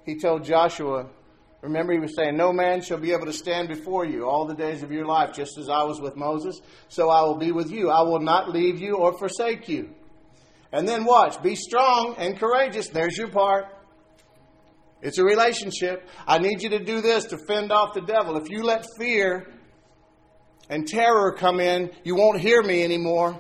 he 0.05 0.17
told 0.17 0.45
Joshua, 0.45 1.07
Remember, 1.59 1.91
he 1.91 1.99
was 1.99 2.15
saying, 2.15 2.37
No 2.37 2.53
man 2.53 2.81
shall 2.81 2.99
be 2.99 3.11
able 3.11 3.25
to 3.25 3.33
stand 3.33 3.67
before 3.67 4.05
you 4.05 4.25
all 4.25 4.45
the 4.45 4.55
days 4.55 4.81
of 4.81 4.93
your 4.93 5.05
life, 5.05 5.33
just 5.33 5.57
as 5.57 5.67
I 5.67 5.83
was 5.83 5.99
with 5.99 6.15
Moses, 6.15 6.61
so 6.87 7.09
I 7.09 7.23
will 7.23 7.37
be 7.37 7.51
with 7.51 7.69
you. 7.69 7.89
I 7.89 8.03
will 8.03 8.21
not 8.21 8.49
leave 8.49 8.79
you 8.79 8.95
or 8.95 9.17
forsake 9.17 9.67
you. 9.67 9.89
And 10.71 10.87
then 10.87 11.03
watch, 11.03 11.43
be 11.43 11.55
strong 11.55 12.15
and 12.17 12.39
courageous. 12.39 12.87
There's 12.87 13.17
your 13.17 13.29
part. 13.29 13.65
It's 15.01 15.17
a 15.17 15.23
relationship. 15.25 16.07
I 16.25 16.37
need 16.37 16.61
you 16.63 16.69
to 16.69 16.79
do 16.79 17.01
this 17.01 17.25
to 17.25 17.37
fend 17.37 17.73
off 17.73 17.93
the 17.93 18.01
devil. 18.01 18.37
If 18.37 18.49
you 18.49 18.63
let 18.63 18.85
fear 18.97 19.52
and 20.69 20.87
terror 20.87 21.33
come 21.33 21.59
in, 21.59 21.91
you 22.03 22.15
won't 22.15 22.39
hear 22.39 22.61
me 22.63 22.83
anymore. 22.83 23.39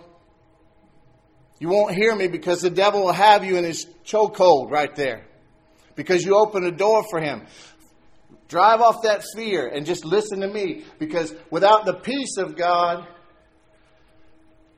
You 1.59 1.69
won't 1.69 1.95
hear 1.95 2.15
me 2.15 2.27
because 2.27 2.61
the 2.61 2.69
devil 2.69 3.05
will 3.05 3.13
have 3.13 3.45
you 3.45 3.55
in 3.57 3.63
his 3.63 3.87
chokehold 4.05 4.69
right 4.69 4.93
there 4.95 5.25
because 5.95 6.25
you 6.25 6.35
open 6.35 6.65
a 6.65 6.71
door 6.71 7.03
for 7.09 7.19
him. 7.19 7.45
Drive 8.47 8.81
off 8.81 9.03
that 9.03 9.23
fear 9.35 9.67
and 9.67 9.85
just 9.85 10.05
listen 10.05 10.41
to 10.41 10.47
me 10.47 10.83
because 10.99 11.33
without 11.49 11.85
the 11.85 11.93
peace 11.93 12.37
of 12.37 12.55
God, 12.55 13.07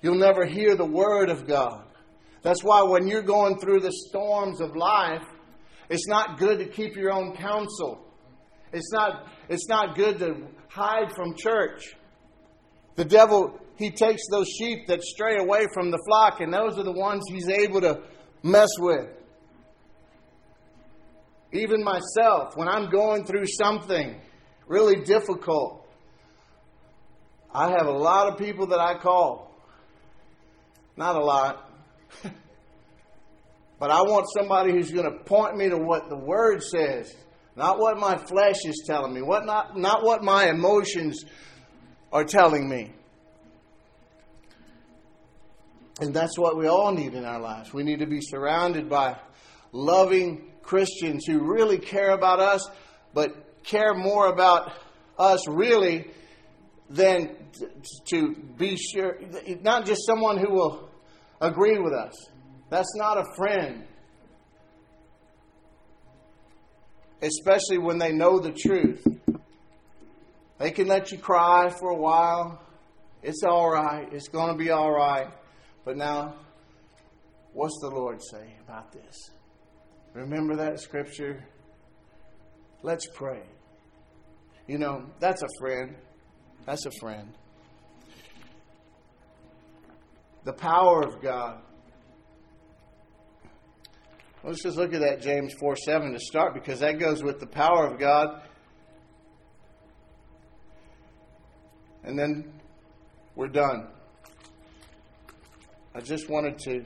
you'll 0.02 0.20
never 0.20 0.46
hear 0.46 0.76
the 0.76 0.86
word 0.86 1.30
of 1.30 1.48
God. 1.48 1.84
That's 2.44 2.64
why 2.64 2.84
when 2.84 3.08
you're 3.08 3.24
going 3.24 3.58
through 3.58 3.80
the 3.80 3.92
storms 3.92 4.62
of 4.62 4.76
life, 4.76 5.24
it's 5.90 6.08
not 6.08 6.38
good 6.38 6.60
to 6.60 6.66
keep 6.66 6.96
your 6.96 7.12
own 7.12 7.36
counsel. 7.36 8.06
It's 8.72 8.92
not, 8.92 9.28
it's 9.50 9.68
not 9.68 9.96
good 9.96 10.20
to 10.20 10.48
hide 10.70 11.12
from 11.16 11.36
church. 11.36 11.96
The 12.96 13.06
devil, 13.06 13.60
he 13.78 13.92
takes 13.92 14.24
those 14.32 14.48
sheep 14.48 14.88
that 14.88 15.04
stray 15.04 15.38
away 15.38 15.66
from 15.74 15.92
the 15.92 16.00
flock, 16.08 16.40
and 16.40 16.54
those 16.54 16.78
are 16.78 16.84
the 16.84 16.94
ones 16.94 17.24
he's 17.28 17.50
able 17.50 17.82
to 17.82 18.02
mess 18.42 18.70
with. 18.80 19.10
Even 21.52 21.84
myself, 21.84 22.56
when 22.56 22.68
I'm 22.68 22.90
going 22.90 23.26
through 23.26 23.46
something 23.48 24.20
really 24.68 25.04
difficult, 25.04 25.88
I 27.54 27.70
have 27.70 27.88
a 27.88 27.92
lot 27.92 28.32
of 28.32 28.38
people 28.38 28.68
that 28.68 28.80
I 28.80 28.98
call. 28.98 29.52
Not 30.98 31.16
a 31.16 31.24
lot. 31.24 31.70
but 33.80 33.92
I 33.92 34.02
want 34.02 34.26
somebody 34.38 34.72
who's 34.72 34.92
going 34.92 35.10
to 35.10 35.24
point 35.24 35.56
me 35.58 35.70
to 35.70 35.78
what 35.78 36.10
the 36.10 36.18
Word 36.18 36.64
says, 36.64 37.14
not 37.56 37.80
what 37.80 37.98
my 37.98 38.18
flesh 38.18 38.66
is 38.66 38.84
telling 38.86 39.14
me, 39.14 39.22
what 39.22 39.46
not, 39.46 39.78
not 39.78 40.04
what 40.04 40.24
my 40.24 40.50
emotions 40.50 41.24
are 42.16 42.24
telling 42.24 42.70
me. 42.70 42.94
And 46.00 46.14
that's 46.14 46.40
what 46.40 46.58
we 46.58 46.66
all 46.66 46.94
need 46.94 47.14
in 47.14 47.26
our 47.26 47.42
lives. 47.42 47.74
We 47.74 47.84
need 47.84 48.00
to 48.00 48.06
be 48.06 48.22
surrounded 48.22 48.90
by 48.90 49.18
loving 49.74 50.50
Christians 50.62 51.26
who 51.26 51.40
really 51.40 51.78
care 51.78 52.12
about 52.12 52.40
us, 52.40 52.66
but 53.14 53.64
care 53.66 53.94
more 53.94 54.28
about 54.28 54.72
us 55.20 55.46
really 55.50 56.10
than 56.90 57.36
to 58.08 58.34
be 58.58 58.78
sure, 58.78 59.20
not 59.62 59.86
just 59.86 60.06
someone 60.06 60.38
who 60.38 60.54
will 60.54 60.90
agree 61.42 61.80
with 61.80 61.94
us. 61.94 62.14
That's 62.70 62.96
not 62.96 63.18
a 63.18 63.26
friend. 63.36 63.84
Especially 67.22 67.78
when 67.78 67.98
they 67.98 68.14
know 68.14 68.40
the 68.40 68.54
truth. 68.54 69.06
They 70.58 70.72
can 70.72 70.88
let 70.88 71.12
you 71.12 71.18
cry 71.18 71.70
for 71.70 71.90
a 71.90 71.98
while. 71.98 72.62
It's 73.22 73.44
all 73.44 73.70
right. 73.70 74.08
It's 74.12 74.28
going 74.28 74.52
to 74.52 74.58
be 74.58 74.70
all 74.70 74.92
right. 74.92 75.28
But 75.84 75.98
now, 75.98 76.36
what's 77.54 77.78
the 77.82 77.90
Lord 77.90 78.22
say 78.24 78.56
about 78.64 78.92
this? 78.92 79.32
Remember 80.14 80.56
that 80.56 80.80
scripture? 80.80 81.44
Let's 82.84 83.08
pray. 83.08 83.42
You 84.68 84.78
know, 84.78 85.06
that's 85.20 85.42
a 85.44 85.48
friend. 85.60 85.96
That's 86.66 86.86
a 86.86 86.92
friend. 87.00 87.34
The 90.46 90.54
power 90.54 91.04
of 91.04 91.22
God. 91.22 91.60
Let's 94.44 94.62
just 94.62 94.78
look 94.78 94.94
at 94.94 95.02
that 95.02 95.22
James 95.22 95.54
4 95.60 95.76
7 95.76 96.14
to 96.14 96.20
start 96.20 96.54
because 96.54 96.80
that 96.80 97.00
goes 97.00 97.24
with 97.24 97.40
the 97.40 97.48
power 97.48 97.88
of 97.88 98.00
God. 98.00 98.44
And 102.06 102.18
then 102.18 102.54
we're 103.36 103.48
done. 103.48 103.88
I 105.94 106.02
just 106.02 106.30
wanted 106.30 106.60
to 106.60 106.86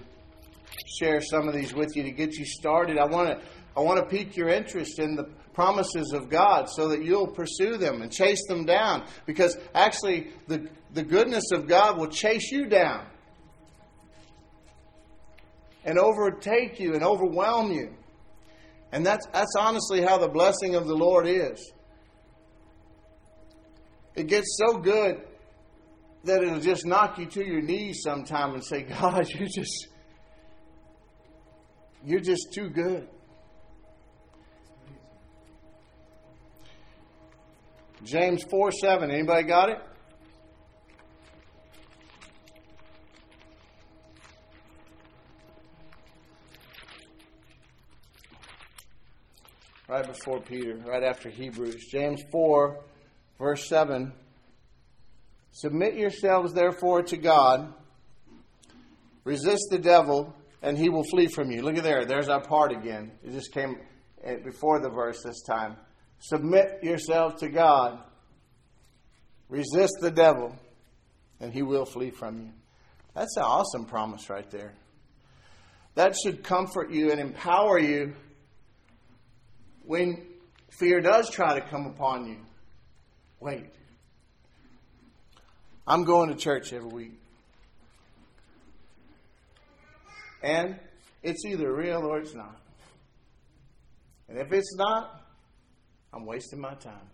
share 1.00 1.22
some 1.22 1.48
of 1.48 1.54
these 1.54 1.74
with 1.74 1.96
you 1.96 2.04
to 2.04 2.12
get 2.12 2.34
you 2.34 2.46
started. 2.46 2.98
I 2.98 3.06
want 3.06 3.30
to 3.30 3.46
I 3.76 3.82
want 3.82 4.00
to 4.00 4.06
pique 4.06 4.36
your 4.36 4.50
interest 4.50 5.00
in 5.00 5.16
the 5.16 5.26
promises 5.54 6.14
of 6.14 6.30
God 6.30 6.70
so 6.70 6.88
that 6.90 7.04
you'll 7.04 7.28
pursue 7.28 7.78
them 7.78 8.02
and 8.02 8.12
chase 8.12 8.46
them 8.48 8.66
down 8.66 9.06
because 9.26 9.58
actually 9.74 10.32
the 10.48 10.70
the 10.94 11.04
goodness 11.04 11.52
of 11.52 11.68
God 11.68 11.98
will 11.98 12.08
chase 12.08 12.52
you 12.52 12.68
down 12.68 13.06
and 15.84 15.98
overtake 15.98 16.80
you 16.80 16.94
and 16.94 17.04
overwhelm 17.04 17.72
you. 17.72 17.94
And 18.92 19.06
that's 19.06 19.26
that's 19.34 19.56
honestly 19.58 20.02
how 20.02 20.18
the 20.18 20.30
blessing 20.30 20.76
of 20.76 20.88
the 20.88 20.96
Lord 20.96 21.28
is. 21.28 21.74
It 24.20 24.28
gets 24.28 24.58
so 24.58 24.80
good 24.80 25.22
that 26.26 26.44
it'll 26.44 26.60
just 26.60 26.86
knock 26.86 27.18
you 27.20 27.26
to 27.28 27.46
your 27.46 27.62
knees 27.62 28.02
sometime 28.04 28.54
and 28.54 28.62
say, 28.62 28.82
God, 29.02 29.30
you 29.30 29.48
just 29.48 29.88
you're 32.04 32.20
just 32.20 32.52
too 32.54 32.70
good. 32.70 33.08
James 38.04 38.44
4 38.44 38.74
7. 38.74 39.10
Anybody 39.10 39.48
got 39.48 39.70
it? 39.70 39.78
Right 49.88 50.06
before 50.06 50.42
Peter, 50.42 50.76
right 50.86 51.04
after 51.04 51.30
Hebrews. 51.30 51.86
James 51.90 52.22
4, 52.34 52.84
verse 53.40 53.68
7. 53.68 54.14
Submit 55.52 55.96
yourselves 55.96 56.54
therefore 56.54 57.02
to 57.04 57.18
God. 57.18 57.74
Resist 59.24 59.68
the 59.72 59.80
devil, 59.80 60.36
and 60.62 60.78
he 60.78 60.90
will 60.90 61.04
flee 61.04 61.28
from 61.28 61.52
you. 61.52 61.62
Look 61.62 61.78
at 61.78 61.84
there. 61.84 62.06
There's 62.06 62.30
our 62.30 62.42
part 62.42 62.72
again. 62.72 63.12
It 63.24 63.32
just 63.32 63.52
came 63.52 63.78
eh, 64.24 64.38
before 64.44 64.80
the 64.80 64.90
verse 64.90 65.22
this 65.24 65.42
time. 65.42 65.76
Submit 66.20 66.84
yourselves 66.84 67.40
to 67.40 67.50
God. 67.50 68.00
Resist 69.48 69.94
the 70.02 70.12
devil, 70.12 70.56
and 71.40 71.52
he 71.52 71.64
will 71.64 71.86
flee 71.86 72.12
from 72.12 72.40
you. 72.40 72.52
That's 73.16 73.36
an 73.38 73.44
awesome 73.44 73.86
promise 73.86 74.30
right 74.30 74.50
there. 74.52 74.74
That 75.96 76.16
should 76.16 76.44
comfort 76.44 76.92
you 76.92 77.12
and 77.12 77.20
empower 77.20 77.80
you 77.80 78.14
when 79.84 80.26
fear 80.80 81.02
does 81.02 81.30
try 81.30 81.60
to 81.60 81.66
come 81.68 81.88
upon 81.88 82.28
you. 82.28 82.38
Wait. 83.40 83.74
I'm 85.88 86.04
going 86.04 86.30
to 86.30 86.36
church 86.36 86.74
every 86.74 86.90
week. 86.90 87.20
And 90.44 90.80
it's 91.24 91.44
either 91.46 91.74
real 91.74 92.06
or 92.06 92.20
it's 92.20 92.36
not. 92.36 92.60
And 94.28 94.38
if 94.38 94.52
it's 94.52 94.76
not, 94.76 95.26
I'm 96.14 96.26
wasting 96.26 96.62
my 96.62 96.76
time. 96.76 97.10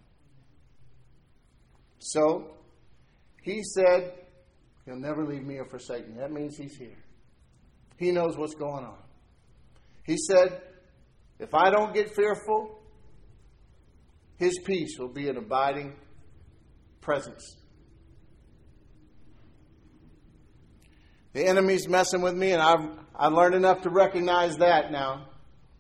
So, 2.00 2.56
he 3.42 3.62
said, 3.64 4.14
He'll 4.86 5.00
never 5.00 5.26
leave 5.26 5.44
me 5.44 5.58
or 5.58 5.66
forsake 5.66 6.08
me. 6.08 6.16
That 6.20 6.32
means 6.32 6.58
he's 6.58 6.76
here. 6.76 6.98
He 7.98 8.12
knows 8.12 8.38
what's 8.38 8.54
going 8.54 8.86
on. 8.86 8.98
He 10.04 10.18
said, 10.18 10.62
If 11.40 11.56
I 11.56 11.72
don't 11.72 11.94
get 11.94 12.14
fearful, 12.14 12.80
his 14.38 14.60
peace 14.64 14.98
will 15.00 15.12
be 15.12 15.30
an 15.30 15.38
abiding 15.38 15.94
presence. 17.06 17.56
The 21.34 21.46
enemy's 21.46 21.88
messing 21.88 22.22
with 22.22 22.34
me, 22.34 22.52
and 22.52 22.62
I've, 22.62 22.90
I've 23.16 23.34
learned 23.34 23.56
enough 23.56 23.82
to 23.84 23.90
recognize 23.90 24.58
that 24.58 24.92
now. 24.92 25.28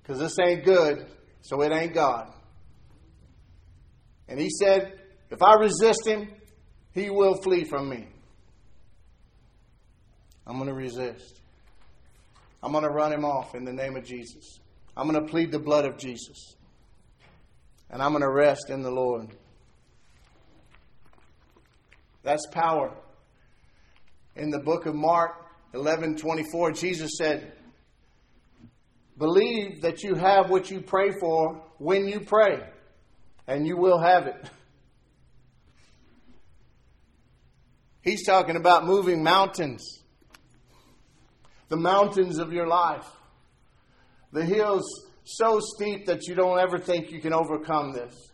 Because 0.01 0.19
this 0.19 0.37
ain't 0.39 0.63
good, 0.63 1.07
so 1.41 1.61
it 1.61 1.71
ain't 1.71 1.93
God. 1.93 2.31
And 4.27 4.39
he 4.39 4.49
said, 4.49 4.99
If 5.31 5.41
I 5.41 5.55
resist 5.55 6.05
him, 6.05 6.29
he 6.93 7.09
will 7.09 7.41
flee 7.41 7.63
from 7.63 7.89
me. 7.89 8.07
I'm 10.45 10.57
going 10.57 10.69
to 10.69 10.75
resist. 10.75 11.41
I'm 12.61 12.71
going 12.71 12.83
to 12.83 12.89
run 12.89 13.11
him 13.11 13.25
off 13.25 13.55
in 13.55 13.65
the 13.65 13.73
name 13.73 13.95
of 13.95 14.05
Jesus. 14.05 14.59
I'm 14.95 15.09
going 15.09 15.25
to 15.25 15.31
plead 15.31 15.51
the 15.51 15.59
blood 15.59 15.85
of 15.85 15.97
Jesus. 15.97 16.55
And 17.89 18.01
I'm 18.01 18.11
going 18.11 18.21
to 18.21 18.31
rest 18.31 18.69
in 18.69 18.81
the 18.81 18.91
Lord. 18.91 19.29
That's 22.25 22.47
power. 22.47 22.91
In 24.35 24.49
the 24.49 24.59
book 24.59 24.87
of 24.87 24.95
Mark, 24.95 25.45
11 25.75 26.17
24, 26.17 26.71
Jesus 26.71 27.11
said, 27.19 27.53
Believe 29.17 29.83
that 29.83 30.01
you 30.01 30.15
have 30.15 30.49
what 30.49 30.71
you 30.71 30.81
pray 30.81 31.11
for 31.19 31.61
when 31.77 32.07
you 32.07 32.19
pray, 32.19 32.63
and 33.47 33.67
you 33.67 33.77
will 33.77 33.99
have 33.99 34.25
it. 34.25 34.43
He's 38.01 38.25
talking 38.25 38.55
about 38.55 38.85
moving 38.85 39.23
mountains, 39.23 39.83
the 41.69 41.77
mountains 41.77 42.39
of 42.39 42.51
your 42.51 42.67
life, 42.67 43.05
the 44.31 44.43
hills 44.43 44.83
so 45.23 45.59
steep 45.59 46.07
that 46.07 46.27
you 46.27 46.33
don't 46.33 46.59
ever 46.59 46.79
think 46.79 47.11
you 47.11 47.21
can 47.21 47.33
overcome 47.33 47.93
this. 47.93 48.31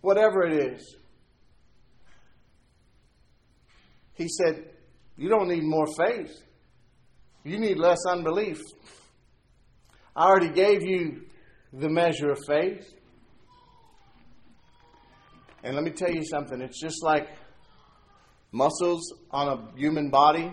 Whatever 0.00 0.44
it 0.44 0.52
is. 0.52 0.96
He 4.16 4.28
said, 4.28 4.64
you 5.16 5.28
don't 5.28 5.48
need 5.48 5.62
more 5.62 5.86
faith. 5.98 6.32
You 7.44 7.58
need 7.58 7.78
less 7.78 7.98
unbelief. 8.08 8.60
I 10.14 10.26
already 10.26 10.50
gave 10.50 10.82
you 10.82 11.22
the 11.72 11.88
measure 11.88 12.30
of 12.30 12.38
faith. 12.46 12.92
And 15.62 15.74
let 15.74 15.84
me 15.84 15.90
tell 15.90 16.10
you 16.10 16.22
something 16.24 16.60
it's 16.60 16.80
just 16.80 17.02
like 17.02 17.28
muscles 18.52 19.12
on 19.30 19.48
a 19.48 19.78
human 19.78 20.10
body. 20.10 20.52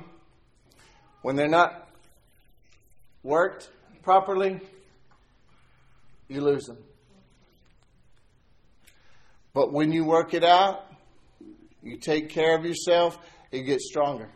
When 1.22 1.36
they're 1.36 1.48
not 1.48 1.90
worked 3.22 3.70
properly, 4.02 4.60
you 6.28 6.42
lose 6.42 6.66
them. 6.66 6.78
But 9.54 9.72
when 9.72 9.92
you 9.92 10.04
work 10.04 10.34
it 10.34 10.44
out, 10.44 10.86
you 11.82 11.98
take 11.98 12.30
care 12.30 12.58
of 12.58 12.66
yourself, 12.66 13.18
it 13.54 13.62
gets 13.62 13.88
stronger. 13.88 14.30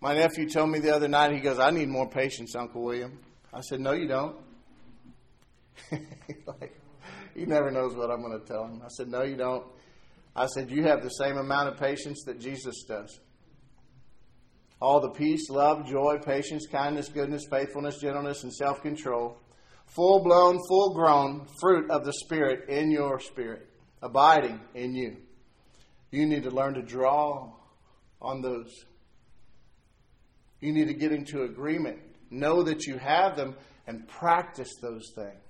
My 0.00 0.14
nephew 0.14 0.48
told 0.48 0.70
me 0.70 0.78
the 0.78 0.94
other 0.94 1.08
night, 1.08 1.32
he 1.32 1.40
goes, 1.40 1.58
I 1.58 1.70
need 1.70 1.88
more 1.88 2.08
patience, 2.08 2.54
Uncle 2.54 2.82
William. 2.82 3.18
I 3.52 3.60
said, 3.60 3.80
No, 3.80 3.92
you 3.92 4.06
don't. 4.06 4.36
like, 5.90 6.80
he 7.34 7.44
never 7.44 7.70
knows 7.72 7.94
what 7.96 8.10
I'm 8.10 8.22
going 8.22 8.38
to 8.40 8.46
tell 8.46 8.64
him. 8.66 8.80
I 8.84 8.88
said, 8.88 9.08
No, 9.08 9.22
you 9.22 9.36
don't. 9.36 9.66
I 10.36 10.46
said, 10.46 10.70
You 10.70 10.84
have 10.84 11.02
the 11.02 11.08
same 11.08 11.36
amount 11.36 11.70
of 11.70 11.76
patience 11.78 12.22
that 12.26 12.40
Jesus 12.40 12.84
does. 12.86 13.18
All 14.80 15.00
the 15.00 15.10
peace, 15.10 15.50
love, 15.50 15.86
joy, 15.86 16.18
patience, 16.24 16.66
kindness, 16.70 17.08
goodness, 17.08 17.46
faithfulness, 17.50 17.98
gentleness, 18.00 18.44
and 18.44 18.52
self 18.52 18.80
control. 18.80 19.38
Full 19.86 20.22
blown, 20.22 20.58
full 20.68 20.94
grown 20.94 21.46
fruit 21.60 21.90
of 21.90 22.04
the 22.04 22.12
Spirit 22.12 22.68
in 22.68 22.92
your 22.92 23.18
spirit, 23.18 23.68
abiding 24.02 24.60
in 24.74 24.94
you. 24.94 25.16
You 26.12 26.26
need 26.26 26.44
to 26.44 26.50
learn 26.50 26.74
to 26.74 26.82
draw 26.82 27.52
on 28.20 28.42
those 28.42 28.84
you 30.62 30.72
need 30.72 30.86
to 30.86 30.94
get 30.94 31.12
into 31.12 31.42
agreement. 31.42 31.98
Know 32.30 32.62
that 32.62 32.86
you 32.86 32.96
have 32.96 33.36
them 33.36 33.56
and 33.86 34.08
practice 34.08 34.70
those 34.80 35.10
things. 35.14 35.42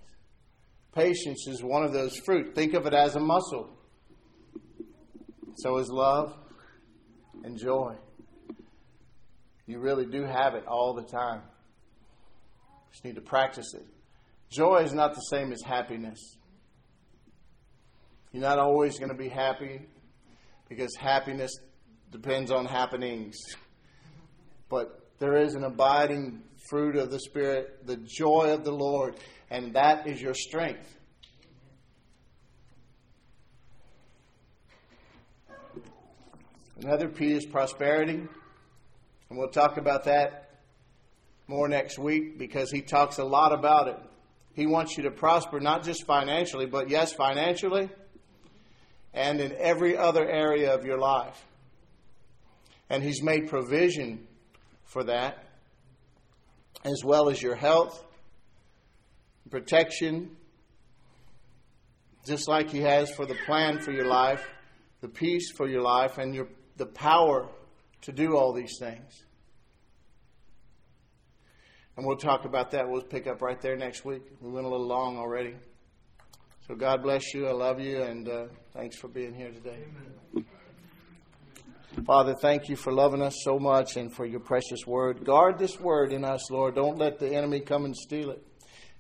Patience 0.95 1.47
is 1.47 1.63
one 1.63 1.85
of 1.85 1.93
those 1.93 2.17
fruit. 2.17 2.55
Think 2.55 2.73
of 2.73 2.87
it 2.87 2.95
as 2.95 3.15
a 3.15 3.21
muscle. 3.21 3.77
So 5.59 5.77
is 5.77 5.91
love 5.91 6.35
and 7.45 7.59
joy. 7.59 7.95
You 9.67 9.81
really 9.81 10.07
do 10.07 10.25
have 10.25 10.55
it 10.55 10.67
all 10.67 10.95
the 10.95 11.05
time. 11.05 11.43
Just 12.91 13.05
need 13.05 13.15
to 13.17 13.21
practice 13.21 13.75
it. 13.75 13.87
Joy 14.51 14.79
is 14.79 14.95
not 14.95 15.15
the 15.15 15.21
same 15.21 15.53
as 15.53 15.63
happiness. 15.63 16.37
You're 18.33 18.43
not 18.43 18.59
always 18.59 18.99
going 18.99 19.11
to 19.11 19.17
be 19.17 19.29
happy 19.29 19.83
because 20.75 20.97
happiness 20.97 21.53
depends 22.11 22.51
on 22.51 22.65
happenings. 22.65 23.37
But 24.71 25.11
there 25.19 25.37
is 25.37 25.55
an 25.55 25.65
abiding 25.65 26.43
fruit 26.71 26.97
of 26.97 27.11
the 27.11 27.21
Spirit, 27.21 27.87
the 27.87 27.99
joy 27.99 28.55
of 28.55 28.65
the 28.65 28.73
Lord, 28.73 29.17
and 29.51 29.75
that 29.75 30.07
is 30.07 30.21
your 30.21 30.33
strength. 30.33 30.97
Another 36.81 37.09
P 37.09 37.33
is 37.33 37.45
prosperity, 37.45 38.15
and 38.15 39.39
we'll 39.39 39.49
talk 39.49 39.77
about 39.77 40.05
that 40.05 40.63
more 41.49 41.69
next 41.69 41.99
week 41.99 42.39
because 42.39 42.71
he 42.71 42.81
talks 42.81 43.19
a 43.19 43.25
lot 43.25 43.53
about 43.53 43.89
it. 43.89 43.99
He 44.55 44.67
wants 44.67 44.97
you 44.97 45.03
to 45.03 45.11
prosper 45.11 45.61
not 45.61 45.85
just 45.85 46.07
financially, 46.07 46.67
but 46.67 46.89
yes, 46.89 47.13
financially, 47.13 47.91
and 49.15 49.41
in 49.41 49.55
every 49.59 49.97
other 49.97 50.29
area 50.29 50.75
of 50.75 50.85
your 50.85 50.99
life. 50.99 51.45
And 52.89 53.03
He's 53.03 53.23
made 53.23 53.49
provision 53.49 54.27
for 54.85 55.05
that, 55.05 55.45
as 56.85 57.03
well 57.05 57.29
as 57.29 57.41
your 57.41 57.55
health, 57.55 58.05
protection, 59.51 60.37
just 62.27 62.49
like 62.49 62.71
He 62.71 62.81
has 62.81 63.11
for 63.11 63.27
the 63.27 63.37
plan 63.47 63.81
for 63.81 63.93
your 63.93 64.07
life, 64.07 64.47
the 65.01 65.09
peace 65.09 65.51
for 65.51 65.69
your 65.69 65.83
life, 65.83 66.19
and 66.19 66.35
your, 66.35 66.49
the 66.77 66.87
power 66.87 67.49
to 68.03 68.13
do 68.13 68.37
all 68.37 68.53
these 68.53 68.77
things. 68.79 69.25
And 71.97 72.07
we'll 72.07 72.17
talk 72.17 72.45
about 72.45 72.71
that. 72.71 72.89
We'll 72.89 73.03
pick 73.03 73.27
up 73.27 73.43
right 73.43 73.61
there 73.61 73.77
next 73.77 74.05
week. 74.05 74.23
We 74.41 74.51
went 74.51 74.65
a 74.65 74.69
little 74.69 74.87
long 74.87 75.19
already. 75.19 75.55
So 76.73 76.79
God 76.79 77.03
bless 77.03 77.35
you. 77.35 77.47
I 77.47 77.53
love 77.53 77.81
you, 77.81 78.01
and 78.01 78.27
uh, 78.27 78.47
thanks 78.73 78.97
for 78.97 79.07
being 79.07 79.35
here 79.35 79.51
today. 79.51 79.85
Amen. 80.35 80.47
Father, 82.07 82.35
thank 82.35 82.71
you 82.71 82.77
for 82.77 82.95
loving 82.95 83.21
us 83.21 83.37
so 83.45 83.59
much 83.59 83.99
and 83.99 84.11
for 84.11 84.25
your 84.25 84.41
precious 84.41 84.87
word. 84.87 85.23
Guard 85.23 85.59
this 85.59 85.79
word 85.79 86.15
in 86.15 86.25
us, 86.25 86.51
Lord. 86.51 86.75
Don't 86.75 86.97
let 86.97 87.19
the 87.19 87.29
enemy 87.29 87.61
come 87.61 87.85
and 87.85 87.95
steal 87.95 88.31
it. 88.31 88.43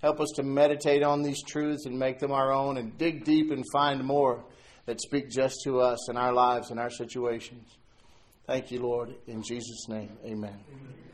Help 0.02 0.20
us 0.20 0.28
to 0.36 0.42
meditate 0.42 1.02
on 1.02 1.22
these 1.22 1.42
truths 1.42 1.86
and 1.86 1.98
make 1.98 2.18
them 2.18 2.30
our 2.30 2.52
own 2.52 2.76
and 2.76 2.98
dig 2.98 3.24
deep 3.24 3.50
and 3.50 3.64
find 3.72 4.04
more 4.04 4.44
that 4.84 5.00
speak 5.00 5.30
just 5.30 5.62
to 5.64 5.80
us 5.80 6.10
in 6.10 6.18
our 6.18 6.34
lives 6.34 6.70
and 6.70 6.78
our 6.78 6.90
situations. 6.90 7.78
Thank 8.46 8.70
you, 8.70 8.82
Lord. 8.82 9.14
In 9.26 9.42
Jesus' 9.42 9.88
name, 9.88 10.18
amen. 10.26 10.60
amen. 10.68 11.11